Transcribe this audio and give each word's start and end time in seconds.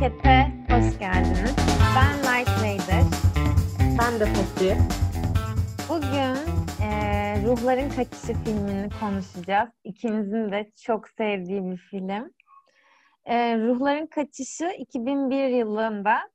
Paket'e 0.00 0.52
hoş 0.68 0.98
geldiniz. 0.98 1.56
Ben 1.96 2.18
Light 2.18 2.48
Vader. 2.48 3.04
Ben 3.98 4.20
de 4.20 4.26
Fatih. 4.26 4.76
Bugün 5.88 6.36
e, 6.84 6.90
Ruhların 7.44 7.90
Kaçışı 7.90 8.34
filmini 8.44 8.88
konuşacağız. 9.00 9.68
İkimizin 9.84 10.52
de 10.52 10.70
çok 10.82 11.08
sevdiği 11.08 11.70
bir 11.70 11.76
film. 11.76 12.32
E, 13.24 13.58
Ruhların 13.58 14.06
Kaçışı 14.06 14.70
2001 14.78 15.48
yılında 15.48 16.30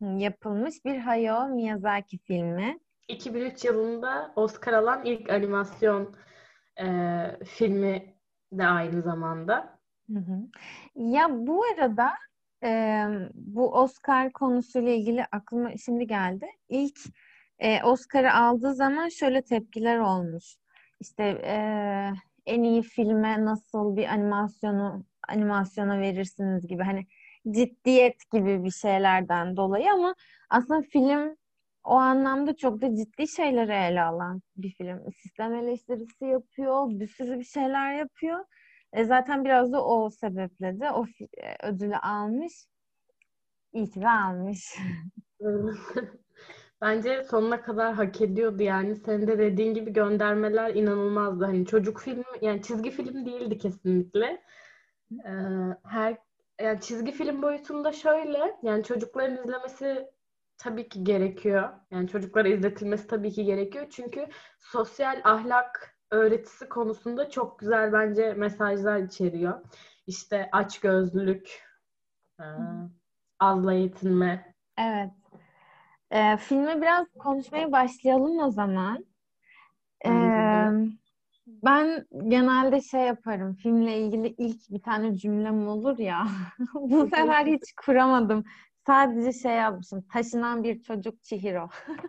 yapılmış 0.00 0.84
bir 0.84 0.98
Hayao 0.98 1.48
Miyazaki 1.48 2.18
filmi. 2.18 2.78
2003 3.08 3.64
yılında 3.64 4.32
Oscar 4.36 4.72
alan 4.72 5.04
ilk 5.04 5.30
animasyon 5.30 6.14
e, 6.80 6.86
filmi 7.44 8.14
de 8.52 8.66
aynı 8.66 9.02
zamanda. 9.02 9.78
Hı 10.12 10.18
hı. 10.18 10.38
Ya 10.94 11.28
bu 11.30 11.64
arada 11.64 12.12
e, 12.62 13.04
bu 13.34 13.72
Oscar 13.72 14.32
konusuyla 14.32 14.92
ilgili 14.92 15.24
aklıma 15.32 15.70
şimdi 15.84 16.06
geldi. 16.06 16.46
İlk 16.68 16.98
e, 17.58 17.82
Oscar'ı 17.82 18.34
aldığı 18.34 18.74
zaman 18.74 19.08
şöyle 19.08 19.42
tepkiler 19.42 19.98
olmuş. 19.98 20.56
İşte 21.00 21.24
e, 21.44 21.54
en 22.46 22.62
iyi 22.62 22.82
filme 22.82 23.44
nasıl 23.44 23.96
bir 23.96 24.06
animasyonu 24.06 25.04
animasyona 25.28 26.00
verirsiniz 26.00 26.66
gibi 26.66 26.82
hani 26.82 27.06
ciddiyet 27.50 28.30
gibi 28.32 28.64
bir 28.64 28.70
şeylerden 28.70 29.56
dolayı 29.56 29.92
ama 29.92 30.14
aslında 30.50 30.82
film 30.82 31.36
o 31.84 31.94
anlamda 31.94 32.56
çok 32.56 32.82
da 32.82 32.96
ciddi 32.96 33.28
şeyleri 33.28 33.72
ele 33.72 34.02
alan 34.02 34.42
bir 34.56 34.70
film. 34.70 35.12
Sistem 35.22 35.54
eleştirisi 35.54 36.24
yapıyor, 36.24 36.86
bir 36.90 37.06
sürü 37.08 37.38
bir 37.38 37.44
şeyler 37.44 37.94
yapıyor. 37.94 38.44
E, 38.92 39.04
zaten 39.04 39.44
biraz 39.44 39.72
da 39.72 39.84
o 39.84 40.10
sebeple 40.10 40.80
de 40.80 40.90
o 40.90 41.06
e, 41.36 41.68
ödülü 41.68 41.96
almış. 41.96 42.52
İyi 43.72 44.08
almış. 44.08 44.78
Bence 46.80 47.24
sonuna 47.24 47.62
kadar 47.62 47.94
hak 47.94 48.20
ediyordu 48.20 48.62
yani. 48.62 48.96
Senin 48.96 49.26
de 49.26 49.38
dediğin 49.38 49.74
gibi 49.74 49.92
göndermeler 49.92 50.74
inanılmazdı. 50.74 51.44
Hani 51.44 51.66
çocuk 51.66 52.00
filmi 52.00 52.24
yani 52.40 52.62
çizgi 52.62 52.90
film 52.90 53.26
değildi 53.26 53.58
kesinlikle. 53.58 54.42
Ee, 55.26 55.30
her 55.84 56.16
yani 56.60 56.80
çizgi 56.80 57.12
film 57.12 57.42
boyutunda 57.42 57.92
şöyle 57.92 58.56
yani 58.62 58.84
çocukların 58.84 59.36
izlemesi 59.36 60.10
tabii 60.58 60.88
ki 60.88 61.04
gerekiyor. 61.04 61.70
Yani 61.90 62.08
çocuklara 62.08 62.48
izletilmesi 62.48 63.06
tabii 63.06 63.32
ki 63.32 63.44
gerekiyor. 63.44 63.86
Çünkü 63.90 64.26
sosyal 64.58 65.20
ahlak 65.24 65.96
öğretisi 66.12 66.68
konusunda 66.68 67.30
çok 67.30 67.58
güzel 67.58 67.92
bence 67.92 68.32
mesajlar 68.32 68.98
içeriyor. 68.98 69.60
İşte 70.06 70.48
açgözlülük, 70.52 71.62
e, 72.40 72.46
azla 73.40 73.72
yetinme. 73.72 74.54
Evet. 74.78 75.10
E, 76.10 76.36
filme 76.36 76.82
biraz 76.82 77.06
konuşmaya 77.18 77.72
başlayalım 77.72 78.38
o 78.38 78.50
zaman. 78.50 79.04
E, 80.06 80.10
ben 81.46 82.06
genelde 82.28 82.80
şey 82.80 83.00
yaparım. 83.00 83.54
Filmle 83.54 83.98
ilgili 83.98 84.34
ilk 84.38 84.70
bir 84.70 84.82
tane 84.82 85.16
cümlem 85.16 85.68
olur 85.68 85.98
ya. 85.98 86.26
Bu 86.74 87.08
sefer 87.08 87.46
hiç 87.46 87.72
kuramadım. 87.86 88.44
Sadece 88.86 89.32
şey 89.32 89.54
yapmışım. 89.54 90.02
Taşınan 90.02 90.64
bir 90.64 90.82
çocuk 90.82 91.22
Chihiro. 91.22 91.68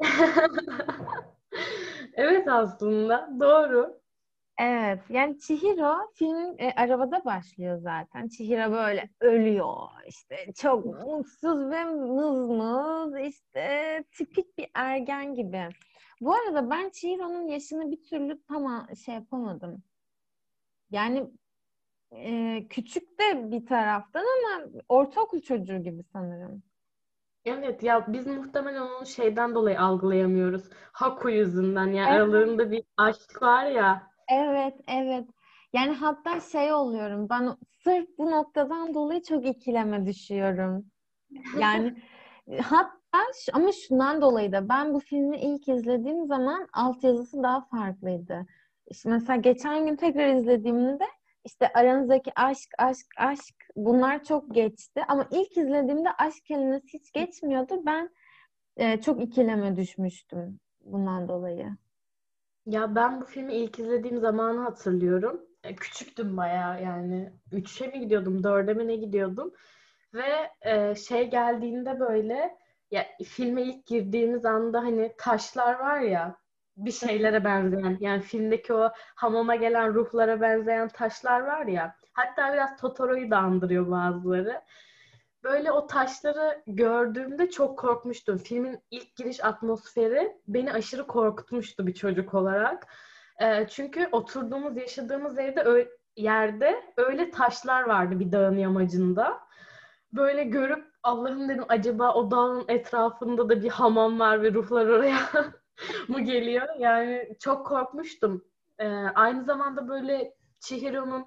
evet 2.14 2.48
aslında. 2.48 3.30
Doğru. 3.40 4.02
Evet. 4.58 5.00
Yani 5.08 5.38
Chihiro 5.38 6.12
film 6.14 6.54
e, 6.58 6.72
arabada 6.76 7.24
başlıyor 7.24 7.78
zaten. 7.78 8.28
Chihiro 8.28 8.72
böyle 8.72 9.10
ölüyor. 9.20 9.76
işte 10.08 10.36
çok 10.56 10.84
mutsuz 10.84 11.70
ve 11.70 11.84
mızmız. 11.84 13.20
işte 13.20 14.04
tipik 14.12 14.58
bir 14.58 14.66
ergen 14.74 15.34
gibi. 15.34 15.68
Bu 16.20 16.34
arada 16.34 16.70
ben 16.70 16.90
Chihiro'nun 16.90 17.48
yaşını 17.48 17.90
bir 17.90 18.02
türlü 18.02 18.42
tam 18.48 18.88
şey 19.04 19.14
yapamadım. 19.14 19.82
Yani 20.90 21.30
e, 22.12 22.66
küçük 22.68 23.18
de 23.20 23.50
bir 23.50 23.66
taraftan 23.66 24.24
ama 24.24 24.66
ortaokul 24.88 25.40
çocuğu 25.40 25.82
gibi 25.82 26.02
sanırım. 26.12 26.62
Evet 27.44 27.82
ya 27.82 28.04
biz 28.08 28.26
muhtemelen 28.26 28.80
onu 28.80 29.06
şeyden 29.06 29.54
dolayı 29.54 29.80
algılayamıyoruz. 29.80 30.62
Haku 30.92 31.30
yüzünden 31.30 31.86
yani 31.86 32.08
evet. 32.10 32.20
aralarında 32.20 32.70
bir 32.70 32.84
aşk 32.96 33.42
var 33.42 33.66
ya. 33.66 34.10
Evet, 34.28 34.74
evet. 34.88 35.28
Yani 35.72 35.92
hatta 35.92 36.40
şey 36.40 36.72
oluyorum 36.72 37.28
ben 37.30 37.56
sırf 37.84 38.08
bu 38.18 38.30
noktadan 38.30 38.94
dolayı 38.94 39.22
çok 39.22 39.46
ikileme 39.46 40.06
düşüyorum. 40.06 40.86
Yani 41.58 41.94
hatta 42.62 43.18
ama 43.52 43.72
şundan 43.72 44.22
dolayı 44.22 44.52
da 44.52 44.68
ben 44.68 44.94
bu 44.94 45.00
filmi 45.00 45.40
ilk 45.40 45.68
izlediğim 45.68 46.26
zaman 46.26 46.68
altyazısı 46.72 47.42
daha 47.42 47.60
farklıydı. 47.60 48.46
İşte 48.90 49.08
mesela 49.08 49.36
geçen 49.36 49.86
gün 49.86 49.96
tekrar 49.96 50.34
izlediğimde 50.34 51.04
işte 51.44 51.72
aranızdaki 51.74 52.32
aşk, 52.36 52.70
aşk, 52.78 53.06
aşk 53.18 53.54
bunlar 53.76 54.24
çok 54.24 54.54
geçti. 54.54 55.02
Ama 55.08 55.28
ilk 55.30 55.56
izlediğimde 55.56 56.08
aşk 56.18 56.44
kelimesi 56.44 56.98
hiç 56.98 57.12
geçmiyordu. 57.12 57.82
Ben 57.86 58.10
e, 58.76 59.00
çok 59.00 59.22
ikileme 59.22 59.76
düşmüştüm 59.76 60.60
bundan 60.80 61.28
dolayı. 61.28 61.76
Ya 62.66 62.94
ben 62.94 63.20
bu 63.20 63.24
filmi 63.24 63.54
ilk 63.54 63.78
izlediğim 63.78 64.18
zamanı 64.18 64.60
hatırlıyorum. 64.60 65.40
E, 65.64 65.74
küçüktüm 65.76 66.36
bayağı 66.36 66.82
yani. 66.82 67.32
Üçe 67.52 67.86
mi 67.86 68.00
gidiyordum, 68.00 68.44
dörde 68.44 68.74
mi 68.74 68.88
ne 68.88 68.96
gidiyordum. 68.96 69.54
Ve 70.14 70.50
e, 70.62 70.94
şey 70.94 71.30
geldiğinde 71.30 72.00
böyle 72.00 72.58
ya 72.90 73.06
filme 73.24 73.62
ilk 73.62 73.86
girdiğimiz 73.86 74.44
anda 74.44 74.80
hani 74.80 75.14
taşlar 75.18 75.78
var 75.78 76.00
ya 76.00 76.41
bir 76.76 76.92
şeylere 76.92 77.44
benzeyen 77.44 77.96
yani 78.00 78.22
filmdeki 78.22 78.74
o 78.74 78.90
hamama 79.14 79.56
gelen 79.56 79.94
ruhlara 79.94 80.40
benzeyen 80.40 80.88
taşlar 80.88 81.40
var 81.40 81.66
ya 81.66 81.96
hatta 82.12 82.52
biraz 82.52 82.76
Totoro'yu 82.76 83.30
da 83.30 83.38
andırıyor 83.38 83.90
bazıları. 83.90 84.60
Böyle 85.44 85.72
o 85.72 85.86
taşları 85.86 86.62
gördüğümde 86.66 87.50
çok 87.50 87.78
korkmuştum. 87.78 88.38
Filmin 88.38 88.78
ilk 88.90 89.16
giriş 89.16 89.44
atmosferi 89.44 90.36
beni 90.48 90.72
aşırı 90.72 91.06
korkutmuştu 91.06 91.86
bir 91.86 91.94
çocuk 91.94 92.34
olarak. 92.34 92.86
E, 93.40 93.66
çünkü 93.68 94.08
oturduğumuz, 94.12 94.76
yaşadığımız 94.76 95.38
evde 95.38 95.88
yerde 96.16 96.82
öyle 96.96 97.30
taşlar 97.30 97.82
vardı 97.82 98.20
bir 98.20 98.32
dağın 98.32 98.56
yamacında. 98.56 99.40
Böyle 100.12 100.44
görüp 100.44 100.84
Allah'ım 101.02 101.48
dedim 101.48 101.64
acaba 101.68 102.14
o 102.14 102.30
dağın 102.30 102.64
etrafında 102.68 103.48
da 103.48 103.62
bir 103.62 103.70
hamam 103.70 104.20
var 104.20 104.42
ve 104.42 104.54
ruhlar 104.54 104.86
oraya 104.86 105.18
mı 106.08 106.20
geliyor? 106.20 106.68
Yani 106.78 107.36
çok 107.40 107.66
korkmuştum. 107.66 108.44
Ee, 108.78 108.88
aynı 109.14 109.44
zamanda 109.44 109.88
böyle 109.88 110.34
Chihiro'nun 110.60 111.26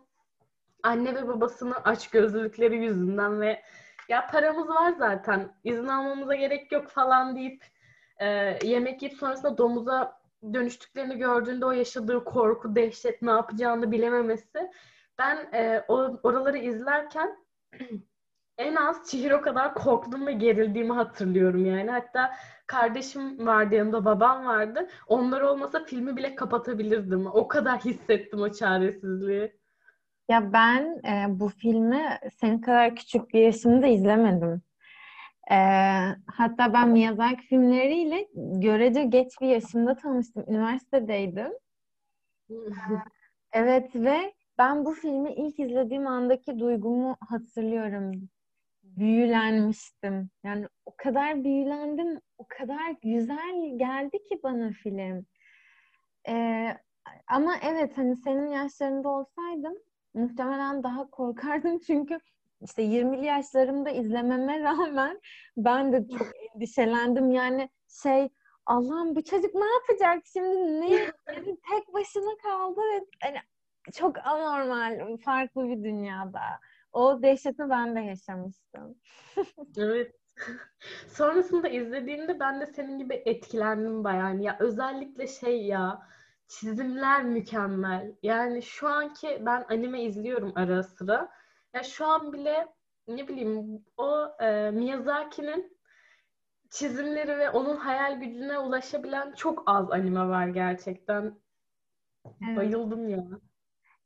anne 0.83 1.15
ve 1.15 1.27
babasının 1.27 1.75
aç 1.83 2.09
gözlülükleri 2.09 2.77
yüzünden 2.77 3.41
ve 3.41 3.61
ya 4.09 4.27
paramız 4.27 4.69
var 4.69 4.91
zaten 4.91 5.55
izin 5.63 5.87
almamıza 5.87 6.35
gerek 6.35 6.71
yok 6.71 6.87
falan 6.87 7.35
deyip 7.35 7.63
e, 8.21 8.27
yemek 8.67 9.01
yiyip 9.01 9.17
sonrasında 9.17 9.57
domuza 9.57 10.21
dönüştüklerini 10.53 11.17
gördüğünde 11.17 11.65
o 11.65 11.71
yaşadığı 11.71 12.23
korku, 12.23 12.75
dehşet, 12.75 13.21
ne 13.21 13.31
yapacağını 13.31 13.91
bilememesi. 13.91 14.71
Ben 15.17 15.49
e, 15.53 15.85
o, 15.87 16.19
oraları 16.23 16.57
izlerken 16.57 17.37
en 18.57 18.75
az 18.75 19.09
Chihiro 19.11 19.41
kadar 19.41 19.73
korktum 19.73 20.27
ve 20.27 20.31
gerildiğimi 20.31 20.93
hatırlıyorum 20.93 21.65
yani. 21.65 21.91
Hatta 21.91 22.31
kardeşim 22.67 23.47
vardı 23.47 23.75
yanımda, 23.75 24.05
babam 24.05 24.45
vardı. 24.45 24.87
Onlar 25.07 25.41
olmasa 25.41 25.83
filmi 25.83 26.17
bile 26.17 26.35
kapatabilirdim. 26.35 27.25
O 27.25 27.47
kadar 27.47 27.79
hissettim 27.79 28.41
o 28.41 28.51
çaresizliği. 28.51 29.55
Ya 30.29 30.53
ben 30.53 31.01
e, 31.07 31.39
bu 31.39 31.49
filmi 31.49 32.19
senin 32.39 32.61
kadar 32.61 32.95
küçük 32.95 33.33
bir 33.33 33.39
yaşımda 33.39 33.87
izlemedim. 33.87 34.61
E, 35.51 35.55
hatta 36.27 36.73
ben 36.73 36.89
Miyazaki 36.89 37.47
filmleriyle 37.47 38.27
görece 38.35 39.03
geç 39.03 39.41
bir 39.41 39.47
yaşımda 39.47 39.95
tanıştım. 39.95 40.45
Üniversitedeydim. 40.47 41.51
evet 43.53 43.95
ve 43.95 44.33
ben 44.57 44.85
bu 44.85 44.93
filmi 44.93 45.33
ilk 45.33 45.59
izlediğim 45.59 46.07
andaki 46.07 46.59
duygumu 46.59 47.17
hatırlıyorum 47.29 48.29
büyülenmiştim. 48.97 50.29
Yani 50.43 50.67
o 50.85 50.93
kadar 50.97 51.43
büyülendim, 51.43 52.21
o 52.37 52.45
kadar 52.49 52.95
güzel 53.03 53.77
geldi 53.77 54.23
ki 54.23 54.39
bana 54.43 54.71
film. 54.71 55.25
Ee, 56.29 56.77
ama 57.27 57.55
evet 57.63 57.97
hani 57.97 58.15
senin 58.15 58.47
yaşlarında 58.47 59.09
olsaydım 59.09 59.73
muhtemelen 60.13 60.83
daha 60.83 61.09
korkardım 61.09 61.79
çünkü 61.87 62.19
işte 62.61 62.83
20'li 62.83 63.25
yaşlarımda 63.25 63.89
izlememe 63.89 64.59
rağmen 64.59 65.21
ben 65.57 65.93
de 65.93 66.07
çok 66.17 66.27
endişelendim. 66.55 67.31
Yani 67.31 67.69
şey 68.01 68.29
Allah'ım 68.65 69.15
bu 69.15 69.23
çocuk 69.23 69.55
ne 69.55 69.65
yapacak 69.65 70.23
şimdi 70.33 70.81
ne 70.81 71.11
tek 71.69 71.93
başına 71.93 72.37
kaldı 72.43 72.81
ve 72.81 73.05
hani 73.23 73.37
çok 73.93 74.17
anormal 74.17 75.17
farklı 75.17 75.69
bir 75.69 75.83
dünyada 75.83 76.41
o 76.95 77.21
dehşeti 77.21 77.69
ben 77.69 77.95
de 77.95 77.99
yaşamıştım. 77.99 78.95
evet. 79.77 80.15
Sonrasında 81.07 81.67
izlediğimde 81.67 82.39
ben 82.39 82.61
de 82.61 82.65
senin 82.65 82.99
gibi 82.99 83.13
etkilendim 83.25 84.03
bayağı. 84.03 84.37
Ya 84.37 84.57
özellikle 84.59 85.27
şey 85.27 85.65
ya 85.65 86.01
çizimler 86.47 87.23
mükemmel. 87.23 88.15
Yani 88.23 88.61
şu 88.61 88.87
anki 88.87 89.41
ben 89.45 89.65
anime 89.69 90.03
izliyorum 90.03 90.53
ara 90.55 90.83
sıra. 90.83 91.31
Ya 91.73 91.83
şu 91.83 92.05
an 92.05 92.33
bile 92.33 92.67
ne 93.07 93.27
bileyim 93.27 93.85
o 93.97 94.27
e, 94.39 94.71
Miyazaki'nin 94.71 95.77
çizimleri 96.69 97.37
ve 97.37 97.49
onun 97.49 97.75
hayal 97.75 98.19
gücüne 98.19 98.59
ulaşabilen 98.59 99.33
çok 99.33 99.63
az 99.65 99.91
anime 99.91 100.27
var 100.27 100.47
gerçekten. 100.47 101.39
Evet. 102.25 102.57
Bayıldım 102.57 103.09
ya. 103.09 103.25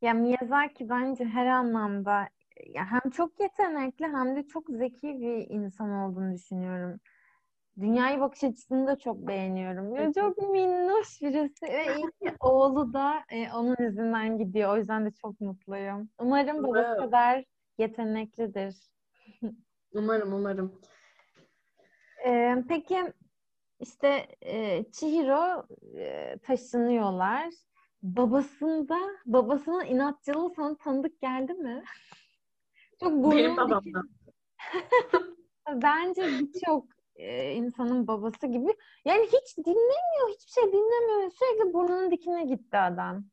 Ya 0.02 0.14
Miyazaki 0.14 0.88
bence 0.88 1.24
her 1.24 1.46
anlamda 1.46 2.28
ya 2.66 2.86
hem 2.86 3.10
çok 3.10 3.40
yetenekli 3.40 4.06
hem 4.06 4.36
de 4.36 4.46
çok 4.46 4.70
zeki 4.70 5.20
bir 5.20 5.50
insan 5.50 5.90
olduğunu 5.90 6.34
düşünüyorum. 6.34 7.00
Dünyayı 7.80 8.20
bakış 8.20 8.44
açısını 8.44 8.86
da 8.86 8.98
çok 8.98 9.16
beğeniyorum. 9.16 9.94
Ya 9.94 10.12
çok 10.12 10.38
minnoş 10.38 11.22
birisi 11.22 11.66
ve 11.66 11.84
ilk 11.98 12.14
oğlu 12.40 12.92
da 12.92 13.24
e, 13.28 13.52
onun 13.52 13.76
izinden 13.88 14.38
gidiyor. 14.38 14.74
O 14.74 14.76
yüzden 14.76 15.06
de 15.06 15.10
çok 15.10 15.40
mutluyum. 15.40 16.08
Umarım 16.18 16.64
babası 16.64 16.96
kadar 16.96 17.44
yeteneklidir. 17.78 18.76
Umarım, 19.94 20.32
umarım. 20.32 20.80
Ee, 22.26 22.64
peki 22.68 23.12
işte 23.80 24.26
e, 24.40 24.84
Chihiro 24.92 25.66
e, 25.98 26.38
taşınıyorlar. 26.42 27.54
Babasında, 28.02 28.98
babasının 29.26 29.84
inatçılığı 29.84 30.50
sana 30.56 30.76
tanıdık 30.76 31.20
geldi 31.20 31.54
mi? 31.54 31.84
Çok 33.00 33.32
Benim 33.32 33.56
babamdan. 33.56 34.10
Bence 35.82 36.22
birçok 36.22 36.86
e, 37.16 37.52
insanın 37.52 38.06
babası 38.06 38.46
gibi. 38.46 38.76
Yani 39.04 39.26
hiç 39.26 39.58
dinlemiyor, 39.58 40.28
hiçbir 40.28 40.52
şey 40.52 40.72
dinlemiyor. 40.72 41.30
Sürekli 41.30 41.74
burnunun 41.74 42.10
dikine 42.10 42.44
gitti 42.44 42.76
adam. 42.76 43.24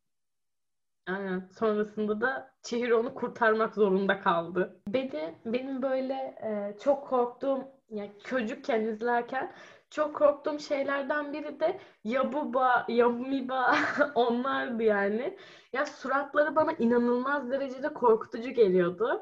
Aynen. 1.08 1.50
Sonrasında 1.60 2.22
da 2.22 2.52
şehir 2.70 2.92
onu 2.92 3.14
kurtarmak 3.14 3.76
zorunda 3.76 4.22
kaldı. 4.22 4.82
Beni, 4.88 5.36
benim 5.46 5.82
böyle 5.82 6.14
e, 6.44 6.78
çok 6.84 7.08
korktuğum, 7.08 7.64
yani 7.90 8.12
çocukken 8.24 8.82
izlerken 8.82 9.54
çok 9.90 10.16
korktuğum 10.16 10.60
şeylerden 10.60 11.34
biri 11.34 11.60
de 11.60 11.80
Yabuba, 12.04 12.86
Yabumiba 12.88 13.76
onlardı 14.16 14.84
yani. 14.84 15.38
Ya 15.74 15.86
suratları 15.86 16.56
bana 16.56 16.72
inanılmaz 16.72 17.52
derecede 17.52 17.94
korkutucu 17.94 18.50
geliyordu. 18.50 19.22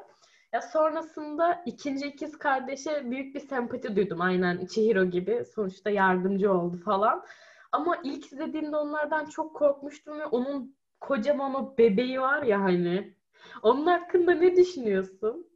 Ya 0.52 0.62
sonrasında 0.62 1.62
ikinci 1.66 2.06
ikiz 2.06 2.38
kardeşe 2.38 3.10
büyük 3.10 3.34
bir 3.34 3.40
sempati 3.40 3.96
duydum. 3.96 4.20
Aynen 4.20 4.66
Chihiro 4.66 5.04
gibi. 5.04 5.44
Sonuçta 5.54 5.90
yardımcı 5.90 6.52
oldu 6.52 6.76
falan. 6.76 7.24
Ama 7.72 7.96
ilk 8.04 8.26
izlediğimde 8.26 8.76
onlardan 8.76 9.24
çok 9.26 9.56
korkmuştum 9.56 10.18
ve 10.18 10.26
onun 10.26 10.76
kocaman 11.00 11.54
o 11.54 11.78
bebeği 11.78 12.20
var 12.20 12.42
ya 12.42 12.62
hani. 12.62 13.14
Onun 13.62 13.86
hakkında 13.86 14.32
ne 14.32 14.56
düşünüyorsun? 14.56 15.46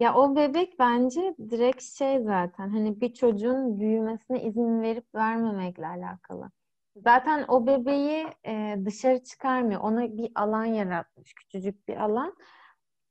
Ya 0.00 0.14
o 0.14 0.36
bebek 0.36 0.78
bence 0.78 1.34
direkt 1.50 1.82
şey 1.82 2.20
zaten 2.20 2.68
hani 2.68 3.00
bir 3.00 3.14
çocuğun 3.14 3.80
büyümesine 3.80 4.42
izin 4.42 4.82
verip 4.82 5.14
vermemekle 5.14 5.86
alakalı. 5.86 6.50
Zaten 6.96 7.44
o 7.48 7.66
bebeği 7.66 8.26
e, 8.46 8.76
dışarı 8.84 9.22
çıkarmıyor. 9.22 9.80
Ona 9.80 10.16
bir 10.16 10.30
alan 10.34 10.64
yaratmış, 10.64 11.34
küçücük 11.34 11.88
bir 11.88 11.96
alan. 11.96 12.34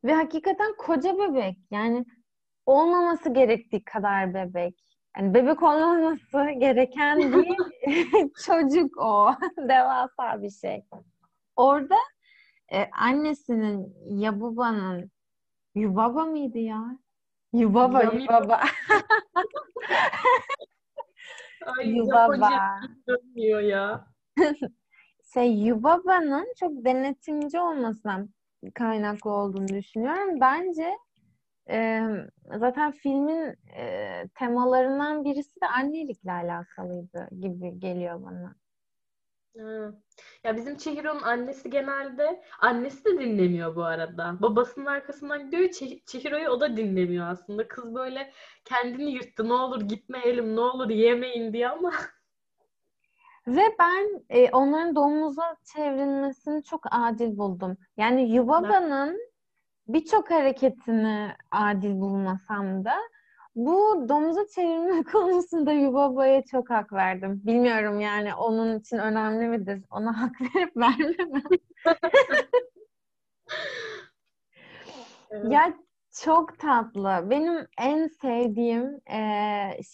Ve 0.06 0.14
hakikaten 0.14 0.76
koca 0.78 1.18
bebek. 1.18 1.58
Yani 1.72 2.06
olmaması 2.66 3.34
gerektiği 3.34 3.84
kadar 3.84 4.34
bebek. 4.34 4.80
Yani 5.18 5.34
bebek 5.34 5.64
olmaması 5.64 6.50
gereken 6.60 7.20
bir 7.20 7.58
çocuk 8.46 8.98
o. 8.98 9.36
Devasa 9.58 10.42
bir 10.42 10.50
şey. 10.50 10.86
Orada 11.56 11.96
e, 12.72 12.90
annesinin 13.00 13.96
Yabuba'nın 14.22 15.12
Yubaba 15.76 16.26
mıydı 16.26 16.58
ya? 16.58 17.00
Yubaba, 17.54 18.04
Yami. 18.04 18.22
Yubaba. 18.22 18.62
Ay, 21.66 21.90
Yubaba. 21.90 22.80
Dönmüyor 23.08 23.60
ya. 23.60 24.08
şey 25.34 25.64
Yubaba'nın 25.64 26.54
çok 26.60 26.86
denetimci 26.86 27.60
olmasından 27.60 28.30
kaynaklı 28.72 29.32
olduğunu 29.32 29.68
düşünüyorum. 29.68 30.42
Bence 30.42 30.98
e, 31.70 32.02
zaten 32.60 32.92
filmin 32.92 33.56
e, 33.78 34.28
temalarından 34.36 35.24
birisi 35.26 35.62
de 35.62 35.68
annelikle 35.68 36.32
alakalıydı 36.32 37.28
gibi 37.42 37.80
geliyor 37.80 38.24
bana. 38.24 38.56
Ya 40.44 40.56
bizim 40.56 40.78
Chihiro'nun 40.78 41.22
annesi 41.22 41.70
genelde 41.70 42.44
annesi 42.60 43.06
de 43.06 43.20
dinlemiyor 43.20 43.76
bu 43.76 43.84
arada. 43.84 44.38
Babasının 44.42 44.86
arkasından 44.86 45.46
gidiyor. 45.46 45.70
Chihiro'yu 46.06 46.50
o 46.50 46.60
da 46.60 46.78
dinlemiyor 46.78 47.28
aslında. 47.28 47.68
Kız 47.68 47.96
böyle 47.96 48.34
kendini 48.66 49.12
yırttı. 49.12 49.50
Ne 49.50 49.54
olur 49.54 49.82
gitmeyelim, 49.82 50.56
ne 50.56 50.60
olur 50.60 50.90
yemeyin 50.90 51.54
diye 51.54 51.70
ama 51.70 51.94
Ve 53.48 53.62
ben 53.80 54.24
e, 54.30 54.50
onların 54.52 54.96
domuza 54.96 55.56
çevrilmesini 55.64 56.64
çok 56.64 56.84
adil 56.92 57.38
buldum. 57.38 57.78
Yani 57.98 58.32
Yubaba'nın 58.32 59.20
birçok 59.88 60.32
hareketini 60.32 61.32
adil 61.52 62.00
bulmasam 62.00 62.86
da 62.86 62.96
bu 63.56 64.06
domuza 64.10 64.48
çevirme 64.56 65.04
konusunda 65.12 65.72
Yubaba'ya 65.72 66.44
çok 66.44 66.70
hak 66.70 66.94
verdim. 66.94 67.42
Bilmiyorum 67.46 68.00
yani 68.00 68.36
onun 68.36 68.80
için 68.80 68.98
önemli 68.98 69.48
midir? 69.48 69.84
Ona 69.90 70.22
hak 70.22 70.42
verip 70.42 70.78
vermemem. 70.78 71.44
evet. 75.32 75.52
Ya 75.52 75.74
çok 76.24 76.60
tatlı. 76.60 77.30
Benim 77.30 77.68
en 77.78 78.08
sevdiğim 78.08 79.02
e, 79.12 79.20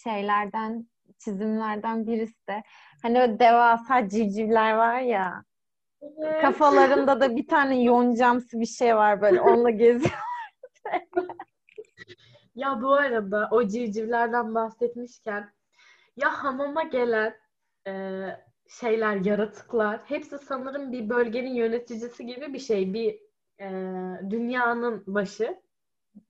şeylerden, 0.02 0.88
çizimlerden 1.18 2.06
birisi 2.06 2.46
de 2.48 2.62
hani 3.02 3.22
o 3.22 3.38
devasa 3.38 4.08
civcivler 4.08 4.72
var 4.74 5.00
ya. 5.00 5.44
Evet. 6.02 6.42
Kafalarında 6.42 7.20
da 7.20 7.36
bir 7.36 7.46
tane 7.46 7.82
yoncamsı 7.82 8.60
bir 8.60 8.66
şey 8.66 8.96
var 8.96 9.20
böyle 9.20 9.40
onunla 9.40 9.70
geziyor. 9.84 10.14
Ya 12.54 12.82
bu 12.82 12.92
arada 12.92 13.48
o 13.50 13.66
civcivlerden 13.66 14.54
bahsetmişken 14.54 15.52
ya 16.16 16.44
hamama 16.44 16.82
gelen 16.82 17.34
e, 17.86 18.22
şeyler, 18.68 19.16
yaratıklar 19.16 20.00
hepsi 20.04 20.38
sanırım 20.38 20.92
bir 20.92 21.08
bölgenin 21.08 21.54
yöneticisi 21.54 22.26
gibi 22.26 22.52
bir 22.52 22.58
şey. 22.58 22.94
Bir 22.94 23.18
e, 23.60 23.70
dünyanın 24.30 25.04
başı, 25.06 25.60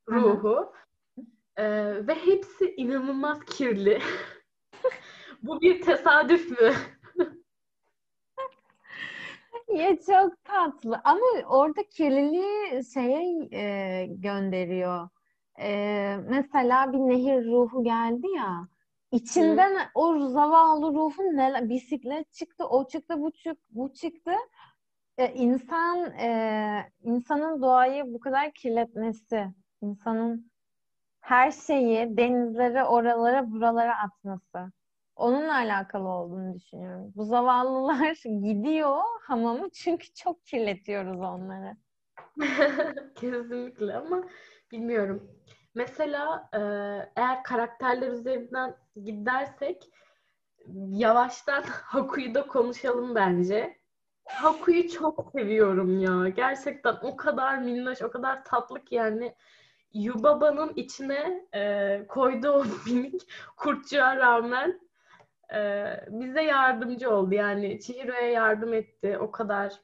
ruhu. 0.09 0.73
E, 1.57 1.64
ve 2.07 2.14
hepsi 2.14 2.75
inanılmaz 2.76 3.45
kirli. 3.45 3.99
bu 5.43 5.61
bir 5.61 5.83
tesadüf 5.83 6.51
mü? 6.51 6.73
Ya 9.69 9.97
çok 10.07 10.45
tatlı. 10.45 11.01
Ama 11.05 11.21
orada 11.49 11.83
kirliliği 11.83 12.85
şeye 12.95 13.49
e, 13.53 14.07
gönderiyor. 14.07 15.09
E, 15.61 16.17
mesela 16.29 16.93
bir 16.93 16.99
nehir 16.99 17.45
ruhu 17.47 17.85
geldi 17.85 18.27
ya. 18.37 18.69
İçinden 19.13 19.75
Hı. 19.75 19.89
o 19.95 20.29
zavallı 20.29 20.95
ruhun 20.95 21.37
ne 21.37 21.69
bisiklet 21.69 22.33
çıktı 22.33 22.67
o 22.67 22.89
çıktı 22.89 23.21
bu 23.21 23.33
çıktı 23.33 23.67
bu 23.71 23.93
çıktı. 23.93 24.33
E, 25.19 25.33
insan 25.35 26.11
e, 26.11 26.93
insanın 27.03 27.63
doğayı 27.63 28.05
bu 28.07 28.21
kadar 28.21 28.53
kirletmesi 28.53 29.47
insanın 29.83 30.51
her 31.21 31.51
şeyi 31.51 32.17
denizlere 32.17 32.85
oralara 32.85 33.51
buralara 33.51 33.99
atması 33.99 34.73
onunla 35.23 35.55
alakalı 35.55 36.09
olduğunu 36.09 36.55
düşünüyorum. 36.55 37.12
Bu 37.17 37.25
zavallılar 37.25 38.14
gidiyor 38.25 39.00
hamamı 39.23 39.71
çünkü 39.71 40.14
çok 40.14 40.47
kirletiyoruz 40.47 41.21
onları. 41.21 41.76
Kesinlikle 43.14 43.97
ama 43.97 44.25
bilmiyorum. 44.73 45.31
Mesela 45.75 46.50
e, 46.52 46.59
eğer 47.21 47.43
karakterler 47.43 48.09
üzerinden 48.09 48.76
gidersek 49.05 49.91
yavaştan 50.88 51.62
Haku'yu 51.67 52.35
da 52.35 52.47
konuşalım 52.47 53.14
bence. 53.14 53.79
Haku'yu 54.25 54.88
çok 54.88 55.31
seviyorum 55.33 56.00
ya. 56.00 56.29
Gerçekten 56.29 56.97
o 57.02 57.17
kadar 57.17 57.59
minnoş, 57.59 58.02
o 58.02 58.11
kadar 58.11 58.45
tatlı 58.45 58.85
ki 58.85 58.95
yani 58.95 59.35
Yubaba'nın 59.95 60.73
içine 60.76 61.47
e, 61.55 62.05
koyduğu 62.09 62.52
o 62.52 62.64
minik 62.87 63.23
kurtçuğa 63.57 64.17
rağmen 64.17 64.81
e, 65.55 65.85
bize 66.09 66.43
yardımcı 66.43 67.11
oldu. 67.11 67.35
Yani 67.35 67.81
Chihiro'ya 67.81 68.31
yardım 68.31 68.75
etti. 68.75 69.19
O 69.19 69.31
kadar 69.31 69.81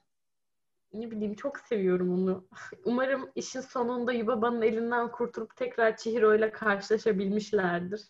ne 0.92 1.10
bileyim 1.10 1.34
çok 1.34 1.58
seviyorum 1.58 2.14
onu. 2.14 2.48
Umarım 2.84 3.30
işin 3.34 3.60
sonunda 3.60 4.12
Yubaba'nın 4.12 4.62
elinden 4.62 5.10
kurtulup 5.10 5.56
tekrar 5.56 5.96
Chihiro 5.96 6.34
ile 6.34 6.50
karşılaşabilmişlerdir. 6.50 8.00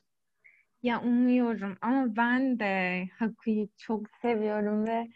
Ya 0.83 1.03
umuyorum 1.03 1.77
ama 1.81 2.17
ben 2.17 2.59
de 2.59 3.05
Haku'yu 3.19 3.69
çok 3.77 4.03
seviyorum 4.23 4.87
ve 4.87 5.09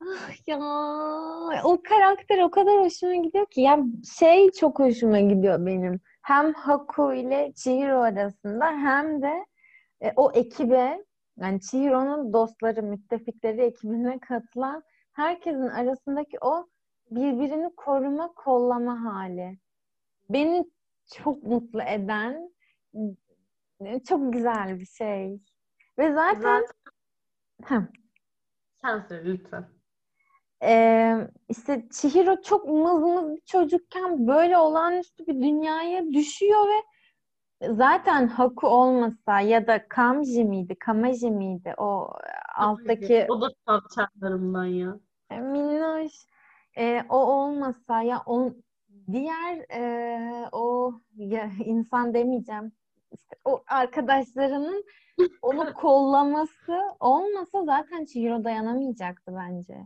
ah 0.00 0.48
ya 0.48 0.58
o 1.64 1.82
karakter 1.82 2.38
o 2.38 2.50
kadar 2.50 2.80
hoşuma 2.80 3.14
gidiyor 3.14 3.46
ki 3.46 3.60
ya 3.60 3.78
şey 4.18 4.50
çok 4.50 4.78
hoşuma 4.78 5.20
gidiyor 5.20 5.66
benim. 5.66 6.00
Hem 6.22 6.52
Haku 6.52 7.12
ile 7.12 7.52
Chihiro 7.56 8.00
arasında 8.00 8.66
hem 8.66 9.22
de 9.22 9.46
e, 10.00 10.12
o 10.16 10.32
ekibe 10.32 11.04
yani 11.36 11.60
Chihiro'nun 11.60 12.32
dostları, 12.32 12.82
müttefikleri 12.82 13.60
ekibine 13.60 14.18
katılan 14.18 14.82
herkesin 15.12 15.68
arasındaki 15.68 16.38
o 16.40 16.68
birbirini 17.10 17.74
koruma, 17.76 18.32
kollama 18.32 19.04
hali. 19.04 19.58
Beni 20.30 20.64
çok 21.14 21.42
mutlu 21.42 21.82
eden 21.82 22.50
çok 24.08 24.32
güzel 24.32 24.80
bir 24.80 24.86
şey. 24.86 25.40
Ve 25.98 26.12
zaten, 26.12 26.66
zaten... 27.60 27.88
sen 28.82 29.00
söyle 29.00 29.32
lütfen. 29.32 29.68
Ee, 30.62 31.28
işte 31.48 31.88
Chihiro 31.90 32.42
çok 32.42 32.68
mızmız 32.68 33.36
bir 33.36 33.40
çocukken 33.40 34.26
böyle 34.26 34.58
olağanüstü 34.58 35.26
bir 35.26 35.34
dünyaya 35.34 36.12
düşüyor 36.12 36.66
ve 36.66 36.82
zaten 37.62 38.26
Haku 38.28 38.66
olmasa 38.66 39.40
ya 39.40 39.66
da 39.66 39.88
Kamji 39.88 40.44
miydi, 40.44 40.74
Kamaji 40.78 41.30
miydi 41.30 41.74
o 41.78 42.10
alttaki 42.56 43.26
o 43.28 43.40
da 43.40 43.48
tavşanlarımdan 43.66 44.64
ya. 44.64 44.98
E, 45.30 45.40
minnoş 45.40 46.12
e, 46.78 47.02
o 47.08 47.16
olmasa 47.16 48.02
ya 48.02 48.22
on, 48.26 48.62
diğer 49.12 49.58
e, 49.70 50.48
o 50.52 50.94
ya, 51.16 51.50
insan 51.64 52.14
demeyeceğim 52.14 52.72
işte 53.12 53.36
o 53.44 53.62
arkadaşlarının 53.66 54.84
onu 55.42 55.74
kollaması 55.74 56.78
olmasa 57.00 57.64
zaten 57.64 58.04
Chihiro 58.04 58.44
dayanamayacaktı 58.44 59.34
bence. 59.36 59.76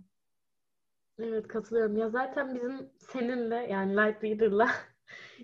Evet 1.19 1.49
katılıyorum. 1.49 1.97
Ya 1.97 2.09
zaten 2.09 2.55
bizim 2.55 2.91
seninle 2.99 3.57
yani 3.57 3.97
Light 3.97 4.25
Reader'la 4.25 4.69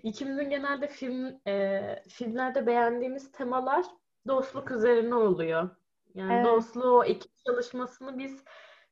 ikimizin 0.03 0.49
genelde 0.49 0.87
film 0.87 1.39
e, 1.47 1.81
filmlerde 2.09 2.67
beğendiğimiz 2.67 3.31
temalar 3.31 3.85
dostluk 4.27 4.71
üzerine 4.71 5.15
oluyor. 5.15 5.69
Yani 6.13 6.33
evet. 6.33 6.45
dostluğu, 6.45 7.05
ekip 7.05 7.31
çalışmasını 7.45 8.17
biz 8.17 8.43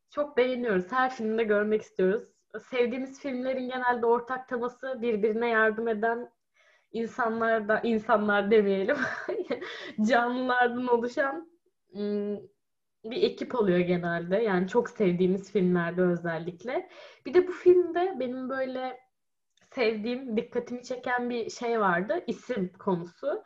çok 0.09 0.37
beğeniyoruz. 0.37 0.91
Her 0.91 1.15
filmde 1.15 1.43
görmek 1.43 1.81
istiyoruz. 1.81 2.23
Sevdiğimiz 2.69 3.19
filmlerin 3.19 3.69
genelde 3.69 4.05
ortak 4.05 4.47
teması 4.49 5.01
birbirine 5.01 5.49
yardım 5.49 5.87
eden 5.87 6.29
insanlar 6.91 7.67
da 7.67 7.79
insanlar 7.79 8.51
demeyelim 8.51 8.97
canlılardan 10.07 10.87
oluşan 10.87 11.53
bir 13.05 13.23
ekip 13.23 13.55
oluyor 13.55 13.79
genelde. 13.79 14.37
Yani 14.37 14.67
çok 14.67 14.89
sevdiğimiz 14.89 15.51
filmlerde 15.51 16.01
özellikle. 16.01 16.89
Bir 17.25 17.33
de 17.33 17.47
bu 17.47 17.51
filmde 17.51 18.15
benim 18.19 18.49
böyle 18.49 18.99
sevdiğim, 19.75 20.37
dikkatimi 20.37 20.83
çeken 20.83 21.29
bir 21.29 21.49
şey 21.49 21.79
vardı. 21.79 22.23
İsim 22.27 22.71
konusu. 22.79 23.43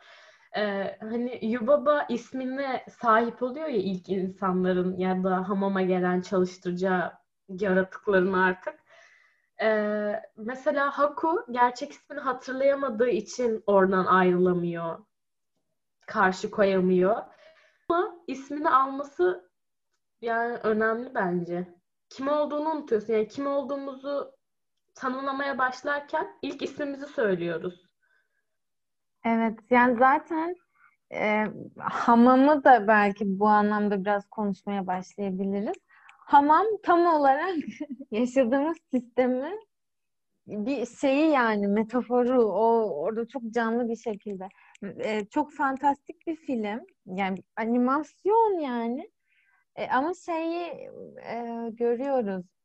Ee, 0.56 0.96
hani 1.00 1.46
Yubaba 1.46 2.06
ismine 2.08 2.84
sahip 3.00 3.42
oluyor 3.42 3.66
ya 3.66 3.76
ilk 3.76 4.08
insanların 4.08 4.96
ya 4.96 5.24
da 5.24 5.48
hamama 5.48 5.82
gelen 5.82 6.20
çalıştıracağı 6.20 7.12
yaratıkların 7.48 8.32
artık. 8.32 8.74
Ee, 9.62 10.22
mesela 10.36 10.98
Haku 10.98 11.44
gerçek 11.50 11.92
ismini 11.92 12.20
hatırlayamadığı 12.20 13.08
için 13.08 13.62
oradan 13.66 14.06
ayrılamıyor. 14.06 14.98
Karşı 16.06 16.50
koyamıyor. 16.50 17.16
Ama 17.88 18.16
ismini 18.26 18.70
alması 18.70 19.50
yani 20.20 20.56
önemli 20.56 21.14
bence. 21.14 21.74
Kim 22.08 22.28
olduğunu 22.28 22.68
unutuyorsun. 22.70 23.12
Yani 23.12 23.28
kim 23.28 23.46
olduğumuzu 23.46 24.37
tanımlamaya 24.98 25.58
başlarken 25.58 26.28
ilk 26.42 26.62
ismimizi 26.62 27.06
söylüyoruz. 27.06 27.86
Evet 29.24 29.58
yani 29.70 29.98
zaten 29.98 30.56
e, 31.14 31.44
hamamı 31.78 32.64
da 32.64 32.88
belki 32.88 33.24
bu 33.38 33.48
anlamda 33.48 34.04
biraz 34.04 34.28
konuşmaya 34.28 34.86
başlayabiliriz. 34.86 35.76
Hamam 36.18 36.66
tam 36.82 37.06
olarak 37.06 37.54
yaşadığımız 38.10 38.76
sistemi 38.90 39.52
bir 40.46 40.86
şeyi 40.86 41.30
yani 41.30 41.66
metaforu 41.68 42.42
o 42.42 42.90
orada 43.02 43.28
çok 43.28 43.42
canlı 43.50 43.88
bir 43.88 43.96
şekilde 43.96 44.48
e, 44.82 45.24
çok 45.24 45.52
fantastik 45.52 46.26
bir 46.26 46.36
film 46.36 46.80
yani 47.06 47.38
animasyon 47.56 48.60
yani 48.60 49.10
e, 49.76 49.88
ama 49.88 50.12
şeyi 50.14 50.62
e, 51.24 51.68
görüyoruz 51.70 52.57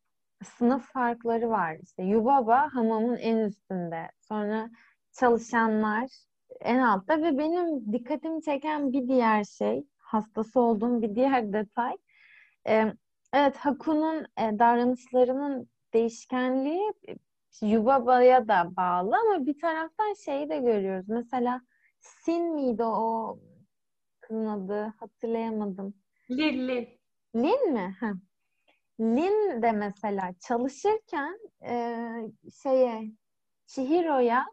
sınıf 0.44 0.92
farkları 0.94 1.50
var 1.50 1.78
işte 1.84 2.04
Yubaba 2.04 2.70
hamamın 2.74 3.18
en 3.18 3.38
üstünde 3.38 4.12
sonra 4.20 4.70
çalışanlar 5.12 6.10
en 6.62 6.80
altta 6.80 7.22
ve 7.22 7.38
benim 7.38 7.94
dikkatimi 7.94 8.42
çeken 8.42 8.94
bir 8.94 9.08
diğer 9.08 9.44
şey 9.44 9.88
hastası 9.98 10.60
olduğum 10.60 11.02
bir 11.02 11.16
diğer 11.16 11.54
detay 11.54 11.94
e, 12.68 12.94
Evet, 13.34 13.58
Haku'nun 13.58 14.26
e, 14.38 14.60
davranışlarının 14.60 15.70
değişkenliği 15.94 16.94
Yubaba'ya 17.62 18.48
da 18.48 18.76
bağlı 18.76 19.16
ama 19.18 19.46
bir 19.46 19.60
taraftan 19.60 20.14
şeyi 20.26 20.50
de 20.50 20.58
görüyoruz. 20.58 21.10
Mesela 21.10 21.62
Sin 22.00 22.56
miydi 22.56 22.84
o 22.84 23.40
kızın 24.22 24.46
adı? 24.46 24.94
Hatırlayamadım. 25.00 25.94
Lin, 26.32 26.68
Lin. 26.68 26.90
Lin 27.36 27.74
mi? 27.74 27.96
Ha. 28.00 28.14
Lin 29.00 29.62
de 29.62 29.72
mesela 29.72 30.34
çalışırken 30.40 31.40
e, 31.66 31.98
şeye 32.64 33.12
Chihiro'ya 33.68 34.46